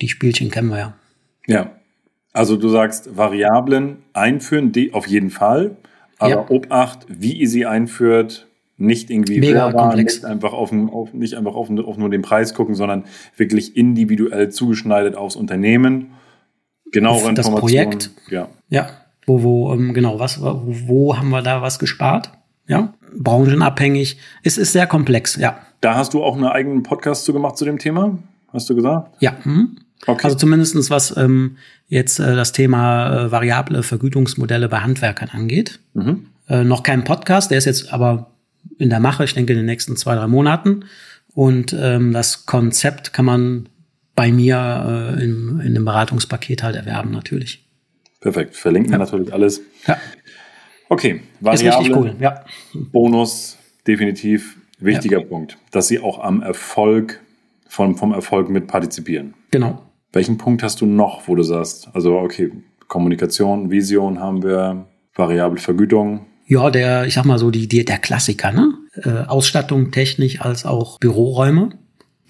die 0.00 0.08
Spielchen 0.08 0.50
kennen 0.50 0.68
wir 0.68 0.78
ja. 0.78 0.94
Ja. 1.46 1.76
Also 2.32 2.56
du 2.56 2.68
sagst 2.68 3.16
Variablen 3.16 3.96
einführen, 4.12 4.70
die 4.70 4.94
auf 4.94 5.08
jeden 5.08 5.30
Fall. 5.30 5.76
Aber 6.18 6.30
ja. 6.30 6.48
Obacht, 6.48 7.06
wie 7.08 7.32
ihr 7.32 7.48
sie 7.48 7.66
einführt, 7.66 8.46
nicht 8.80 9.10
irgendwie 9.10 9.40
Mega 9.40 9.70
komplex. 9.72 10.16
nicht 10.16 10.24
einfach, 10.24 10.52
auf, 10.52 10.72
auf, 10.72 11.12
nicht 11.12 11.34
einfach 11.34 11.54
auf, 11.54 11.70
auf, 11.70 11.96
nur 11.96 12.10
den 12.10 12.22
Preis 12.22 12.54
gucken, 12.54 12.74
sondern 12.74 13.04
wirklich 13.36 13.76
individuell 13.76 14.48
zugeschneidert 14.48 15.16
aufs 15.16 15.36
Unternehmen. 15.36 16.12
Genauere 16.90 17.34
das 17.34 17.50
Projekt. 17.50 18.10
Ja. 18.30 18.48
Ja. 18.68 18.88
Wo, 19.26 19.42
wo, 19.42 19.72
ähm, 19.72 19.92
genau, 19.92 20.18
was, 20.18 20.42
wo, 20.42 20.62
wo 20.86 21.16
haben 21.16 21.28
wir 21.28 21.42
da 21.42 21.62
was 21.62 21.78
gespart? 21.78 22.32
Ja. 22.66 22.94
Branchenabhängig. 23.16 24.18
Es 24.42 24.56
ist 24.56 24.72
sehr 24.72 24.86
komplex, 24.86 25.36
ja. 25.36 25.58
Da 25.80 25.94
hast 25.94 26.14
du 26.14 26.24
auch 26.24 26.34
einen 26.34 26.46
eigenen 26.46 26.82
Podcast 26.82 27.24
zu 27.24 27.32
gemacht 27.32 27.58
zu 27.58 27.64
dem 27.64 27.78
Thema? 27.78 28.18
Hast 28.52 28.68
du 28.70 28.74
gesagt? 28.74 29.14
Ja. 29.20 29.36
Hm. 29.42 29.76
Okay. 30.06 30.24
Also 30.24 30.36
zumindestens 30.36 30.90
was 30.90 31.14
ähm, 31.16 31.58
jetzt 31.88 32.18
äh, 32.18 32.34
das 32.34 32.52
Thema 32.52 33.26
äh, 33.26 33.30
variable 33.30 33.82
Vergütungsmodelle 33.82 34.68
bei 34.68 34.78
Handwerkern 34.78 35.28
angeht. 35.28 35.80
Mhm. 35.92 36.26
Äh, 36.48 36.64
noch 36.64 36.82
kein 36.82 37.04
Podcast, 37.04 37.50
der 37.50 37.58
ist 37.58 37.66
jetzt 37.66 37.92
aber 37.92 38.30
in 38.78 38.90
der 38.90 39.00
Mache, 39.00 39.24
ich 39.24 39.34
denke 39.34 39.52
in 39.52 39.58
den 39.58 39.66
nächsten 39.66 39.96
zwei, 39.96 40.14
drei 40.14 40.26
Monaten. 40.26 40.84
Und 41.34 41.76
ähm, 41.78 42.12
das 42.12 42.46
Konzept 42.46 43.12
kann 43.12 43.24
man 43.24 43.68
bei 44.16 44.32
mir 44.32 45.16
äh, 45.16 45.22
in, 45.22 45.60
in 45.60 45.74
dem 45.74 45.84
Beratungspaket 45.84 46.62
halt 46.62 46.76
erwerben, 46.76 47.10
natürlich. 47.10 47.66
Perfekt. 48.20 48.56
Verlinken 48.56 48.92
ja. 48.92 48.98
wir 48.98 49.04
natürlich 49.04 49.32
alles. 49.32 49.62
Ja. 49.86 49.96
Okay, 50.88 51.20
Variable, 51.40 51.68
ist 51.68 51.78
richtig 51.78 51.96
cool, 51.96 52.16
ja. 52.18 52.44
Bonus, 52.74 53.56
definitiv 53.86 54.56
wichtiger 54.80 55.20
ja. 55.20 55.24
Punkt, 55.24 55.56
dass 55.70 55.86
sie 55.88 56.00
auch 56.00 56.18
am 56.18 56.42
Erfolg, 56.42 57.20
vom, 57.68 57.96
vom 57.96 58.12
Erfolg 58.12 58.50
mit 58.50 58.66
partizipieren. 58.66 59.34
Genau. 59.52 59.82
Welchen 60.12 60.36
Punkt 60.36 60.64
hast 60.64 60.80
du 60.80 60.86
noch, 60.86 61.28
wo 61.28 61.36
du 61.36 61.44
sagst, 61.44 61.88
also 61.92 62.18
okay, 62.18 62.50
Kommunikation, 62.88 63.70
Vision 63.70 64.18
haben 64.18 64.42
wir, 64.42 64.86
variable 65.14 65.60
Vergütung, 65.60 66.26
ja, 66.50 66.68
der, 66.68 67.06
ich 67.06 67.14
sag 67.14 67.26
mal 67.26 67.38
so, 67.38 67.52
die, 67.52 67.68
die, 67.68 67.84
der 67.84 67.98
Klassiker, 67.98 68.50
ne? 68.50 68.74
Äh, 69.04 69.28
Ausstattung, 69.28 69.92
technisch 69.92 70.40
als 70.40 70.64
auch 70.64 70.98
Büroräume. 70.98 71.78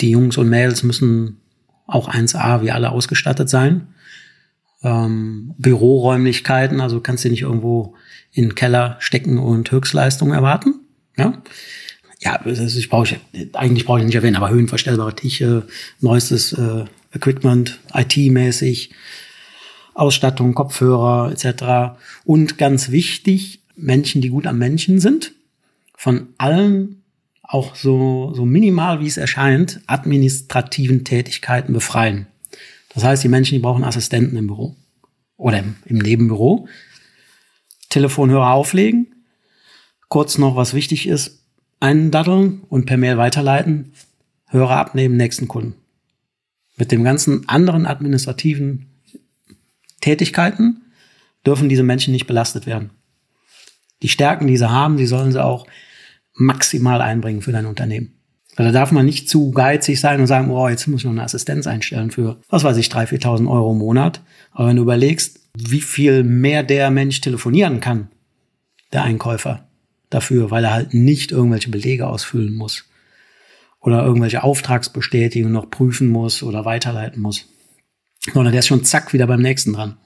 Die 0.02 0.11
Jungs 0.11 0.37
und 0.37 0.50
Mädels 0.50 0.83
müssen 0.83 1.40
auch 1.87 2.11
1A 2.11 2.61
wie 2.61 2.70
alle 2.70 2.90
ausgestattet 2.90 3.48
sein. 3.48 3.94
Ähm, 4.83 5.54
Büroräumlichkeiten, 5.56 6.83
also 6.83 7.00
kannst 7.00 7.24
du 7.24 7.30
nicht 7.30 7.40
irgendwo 7.40 7.94
in 8.30 8.44
den 8.44 8.54
Keller 8.54 8.96
stecken 8.98 9.38
und 9.38 9.72
Höchstleistungen 9.72 10.35
erwarten. 10.35 10.80
Ja, 11.16 11.42
ja 12.18 12.38
das 12.44 12.76
ich 12.76 12.90
brauche 12.90 13.16
ich, 13.33 13.56
eigentlich 13.56 13.87
brauche 13.87 14.00
ich 14.00 14.04
nicht 14.04 14.16
erwähnen, 14.16 14.37
aber 14.37 14.50
höhenverstellbare 14.50 15.16
Tische, 15.16 15.66
neuestes 16.00 16.52
äh, 16.52 16.85
Equipment, 17.14 17.80
IT-mäßig, 17.94 18.90
Ausstattung, 19.94 20.52
Kopfhörer 20.52 21.33
etc. 21.33 21.98
Und 22.24 22.59
ganz 22.59 22.90
wichtig, 22.90 23.60
Menschen, 23.76 24.20
die 24.20 24.30
gut 24.30 24.46
am 24.46 24.59
Menschen 24.59 25.00
sind, 25.00 25.33
von 25.96 26.28
allen 26.38 27.02
auch 27.42 27.74
so, 27.74 28.33
so 28.35 28.44
minimal 28.44 29.00
wie 29.00 29.06
es 29.06 29.16
erscheint, 29.16 29.80
administrativen 29.87 31.04
Tätigkeiten 31.04 31.72
befreien. 31.72 32.26
Das 32.94 33.02
heißt, 33.04 33.24
die 33.24 33.28
Menschen, 33.28 33.54
die 33.54 33.61
brauchen 33.61 33.85
Assistenten 33.85 34.37
im 34.37 34.46
Büro 34.46 34.76
oder 35.37 35.59
im, 35.59 35.76
im 35.85 35.98
Nebenbüro. 35.98 36.68
Telefonhörer 37.88 38.52
auflegen. 38.52 39.09
Kurz 40.09 40.38
noch, 40.38 40.54
was 40.54 40.74
wichtig 40.74 41.09
ist, 41.09 41.44
einen 41.80 42.11
daddeln 42.12 42.62
und 42.68 42.87
per 42.87 42.96
Mail 42.96 43.18
weiterleiten. 43.18 43.92
Hörer 44.46 44.76
abnehmen, 44.76 45.16
nächsten 45.16 45.48
Kunden. 45.48 45.74
Mit 46.76 46.92
dem 46.92 47.02
ganzen 47.02 47.48
anderen 47.48 47.85
administrativen 47.85 48.87
Tätigkeiten 50.00 50.83
dürfen 51.44 51.68
diese 51.68 51.83
Menschen 51.83 52.12
nicht 52.12 52.26
belastet 52.26 52.66
werden 52.66 52.90
die 54.02 54.08
Stärken, 54.08 54.46
die 54.46 54.56
sie 54.56 54.70
haben, 54.70 54.96
die 54.96 55.06
sollen 55.06 55.32
sie 55.32 55.42
auch 55.42 55.66
maximal 56.34 57.00
einbringen 57.00 57.42
für 57.42 57.52
dein 57.52 57.66
Unternehmen. 57.66 58.14
Also 58.56 58.72
da 58.72 58.80
darf 58.80 58.92
man 58.92 59.06
nicht 59.06 59.28
zu 59.28 59.52
geizig 59.52 60.00
sein 60.00 60.20
und 60.20 60.26
sagen, 60.26 60.50
oh, 60.50 60.68
jetzt 60.68 60.86
muss 60.86 61.00
ich 61.00 61.04
noch 61.04 61.12
eine 61.12 61.22
Assistenz 61.22 61.66
einstellen 61.66 62.10
für, 62.10 62.40
was 62.48 62.64
weiß 62.64 62.76
ich, 62.76 62.88
3.000, 62.88 63.22
4.000 63.22 63.50
Euro 63.50 63.72
im 63.72 63.78
Monat. 63.78 64.22
Aber 64.52 64.68
wenn 64.68 64.76
du 64.76 64.82
überlegst, 64.82 65.40
wie 65.56 65.80
viel 65.80 66.24
mehr 66.24 66.62
der 66.62 66.90
Mensch 66.90 67.20
telefonieren 67.20 67.80
kann, 67.80 68.08
der 68.92 69.04
Einkäufer, 69.04 69.66
dafür, 70.10 70.50
weil 70.50 70.64
er 70.64 70.72
halt 70.72 70.92
nicht 70.92 71.32
irgendwelche 71.32 71.70
Belege 71.70 72.08
ausfüllen 72.08 72.54
muss 72.54 72.84
oder 73.80 74.04
irgendwelche 74.04 74.42
Auftragsbestätigungen 74.42 75.54
noch 75.54 75.70
prüfen 75.70 76.08
muss 76.08 76.42
oder 76.42 76.64
weiterleiten 76.64 77.22
muss, 77.22 77.48
sondern 78.34 78.52
der 78.52 78.58
ist 78.58 78.66
schon 78.66 78.84
zack 78.84 79.12
wieder 79.12 79.26
beim 79.26 79.40
nächsten 79.40 79.72
dran 79.72 79.96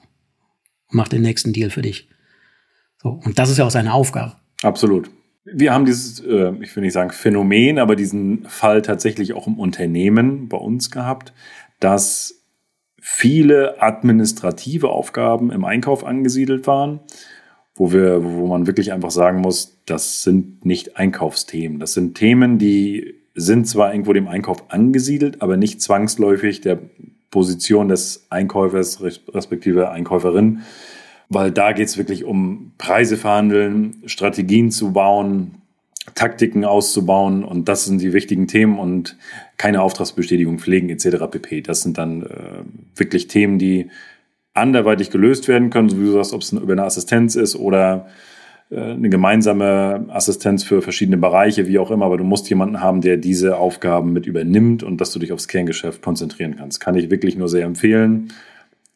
und 0.87 0.97
macht 0.97 1.11
den 1.11 1.23
nächsten 1.23 1.51
Deal 1.51 1.71
für 1.71 1.81
dich. 1.81 2.07
So, 3.01 3.19
und 3.23 3.37
das 3.37 3.49
ist 3.49 3.57
ja 3.57 3.65
auch 3.65 3.71
seine 3.71 3.93
Aufgabe. 3.93 4.33
Absolut. 4.63 5.09
Wir 5.45 5.73
haben 5.73 5.85
dieses, 5.85 6.19
äh, 6.21 6.53
ich 6.61 6.75
will 6.75 6.83
nicht 6.83 6.93
sagen 6.93 7.11
Phänomen, 7.11 7.77
aber 7.77 7.95
diesen 7.95 8.45
Fall 8.45 8.81
tatsächlich 8.81 9.33
auch 9.33 9.47
im 9.47 9.59
Unternehmen 9.59 10.49
bei 10.49 10.57
uns 10.57 10.89
gehabt, 10.89 11.33
dass 11.79 12.41
viele 12.99 13.81
administrative 13.81 14.89
Aufgaben 14.89 15.51
im 15.51 15.63
Einkauf 15.63 16.03
angesiedelt 16.03 16.65
waren, 16.65 17.01
wo 17.75 17.91
wir, 17.91 18.23
wo 18.23 18.47
man 18.47 18.65
wirklich 18.65 18.91
einfach 18.91 19.11
sagen 19.11 19.41
muss, 19.41 19.83
das 19.85 20.23
sind 20.23 20.65
nicht 20.65 20.97
Einkaufsthemen. 20.97 21.79
Das 21.79 21.93
sind 21.93 22.15
Themen, 22.15 22.57
die 22.57 23.13
sind 23.35 23.67
zwar 23.67 23.91
irgendwo 23.91 24.13
dem 24.13 24.27
Einkauf 24.27 24.71
angesiedelt, 24.71 25.43
aber 25.43 25.57
nicht 25.57 25.81
zwangsläufig 25.81 26.61
der 26.61 26.79
Position 27.29 27.89
des 27.89 28.25
Einkäufers 28.31 29.03
respektive 29.03 29.91
Einkäuferin 29.91 30.61
weil 31.29 31.51
da 31.51 31.71
geht 31.71 31.87
es 31.87 31.97
wirklich 31.97 32.23
um 32.23 32.73
Preise 32.77 33.17
verhandeln, 33.17 34.03
Strategien 34.05 34.71
zu 34.71 34.93
bauen, 34.93 35.61
Taktiken 36.13 36.65
auszubauen 36.65 37.43
und 37.43 37.67
das 37.67 37.85
sind 37.85 37.99
die 37.99 38.13
wichtigen 38.13 38.47
Themen 38.47 38.77
und 38.77 39.17
keine 39.57 39.81
Auftragsbestätigung 39.81 40.59
pflegen 40.59 40.89
etc. 40.89 41.25
pp. 41.31 41.61
Das 41.61 41.81
sind 41.81 41.97
dann 41.97 42.23
äh, 42.23 42.63
wirklich 42.95 43.27
Themen, 43.27 43.57
die 43.57 43.89
anderweitig 44.53 45.09
gelöst 45.09 45.47
werden 45.47 45.71
können, 45.71 45.89
so 45.89 45.99
wie 45.99 46.05
du 46.05 46.11
sagst, 46.11 46.33
ob 46.33 46.41
es 46.41 46.51
über 46.51 46.73
eine 46.73 46.83
Assistenz 46.83 47.35
ist 47.35 47.55
oder 47.55 48.07
äh, 48.69 48.79
eine 48.79 49.09
gemeinsame 49.09 50.05
Assistenz 50.09 50.63
für 50.63 50.81
verschiedene 50.81 51.17
Bereiche, 51.17 51.67
wie 51.67 51.79
auch 51.79 51.91
immer, 51.91 52.05
aber 52.05 52.17
du 52.17 52.23
musst 52.23 52.49
jemanden 52.49 52.81
haben, 52.81 53.01
der 53.01 53.17
diese 53.17 53.57
Aufgaben 53.57 54.13
mit 54.13 54.27
übernimmt 54.27 54.83
und 54.83 55.01
dass 55.01 55.11
du 55.11 55.19
dich 55.19 55.33
aufs 55.33 55.47
Kerngeschäft 55.47 56.01
konzentrieren 56.01 56.55
kannst. 56.55 56.79
Kann 56.79 56.95
ich 56.95 57.09
wirklich 57.09 57.35
nur 57.35 57.49
sehr 57.49 57.65
empfehlen. 57.65 58.31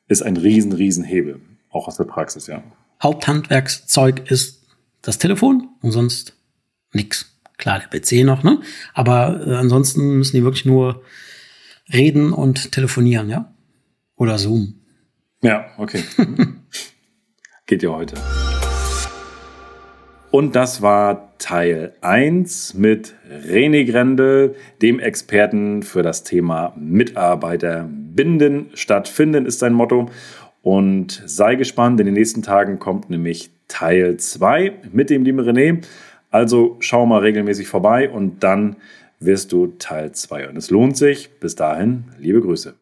Ist 0.07 0.21
ein 0.21 0.37
riesen, 0.37 0.73
riesen 0.73 1.03
Hebel. 1.03 1.41
Auch 1.69 1.87
aus 1.87 1.97
der 1.97 2.05
Praxis, 2.05 2.47
ja. 2.47 2.63
Haupthandwerkszeug 3.01 4.29
ist 4.29 4.65
das 5.01 5.17
Telefon 5.17 5.69
und 5.81 5.91
sonst 5.91 6.35
nix. 6.93 7.37
Klar, 7.57 7.79
der 7.79 7.99
PC 7.99 8.25
noch, 8.25 8.43
ne? 8.43 8.61
Aber 8.93 9.45
äh, 9.45 9.55
ansonsten 9.55 10.17
müssen 10.17 10.37
die 10.37 10.43
wirklich 10.43 10.65
nur 10.65 11.03
reden 11.91 12.31
und 12.33 12.71
telefonieren, 12.71 13.29
ja? 13.29 13.53
Oder 14.15 14.37
Zoom. 14.37 14.75
Ja, 15.41 15.67
okay. 15.77 16.03
Geht 17.65 17.83
ja 17.83 17.89
heute. 17.89 18.15
Und 20.31 20.55
das 20.55 20.81
war 20.81 21.37
Teil 21.39 21.93
1 22.01 22.75
mit 22.75 23.15
René 23.47 23.89
Grendel, 23.89 24.55
dem 24.81 24.99
Experten 24.99 25.81
für 25.81 26.03
das 26.03 26.23
Thema 26.23 26.73
Mitarbeiter 26.77 27.89
binden 27.89 28.69
statt 28.73 29.07
finden 29.07 29.45
ist 29.45 29.59
sein 29.59 29.73
Motto. 29.73 30.09
Und 30.61 31.23
sei 31.25 31.55
gespannt, 31.55 31.99
in 31.99 32.05
den 32.05 32.15
nächsten 32.15 32.41
Tagen 32.41 32.79
kommt 32.79 33.09
nämlich 33.09 33.51
Teil 33.67 34.17
2 34.17 34.73
mit 34.91 35.09
dem 35.09 35.23
lieben 35.23 35.39
René. 35.39 35.83
Also 36.31 36.77
schau 36.79 37.05
mal 37.05 37.19
regelmäßig 37.19 37.67
vorbei 37.67 38.09
und 38.09 38.43
dann 38.43 38.75
wirst 39.19 39.51
du 39.51 39.67
Teil 39.79 40.11
2. 40.11 40.49
Und 40.49 40.57
es 40.57 40.69
lohnt 40.69 40.97
sich. 40.97 41.29
Bis 41.39 41.55
dahin, 41.55 42.05
liebe 42.19 42.41
Grüße. 42.41 42.79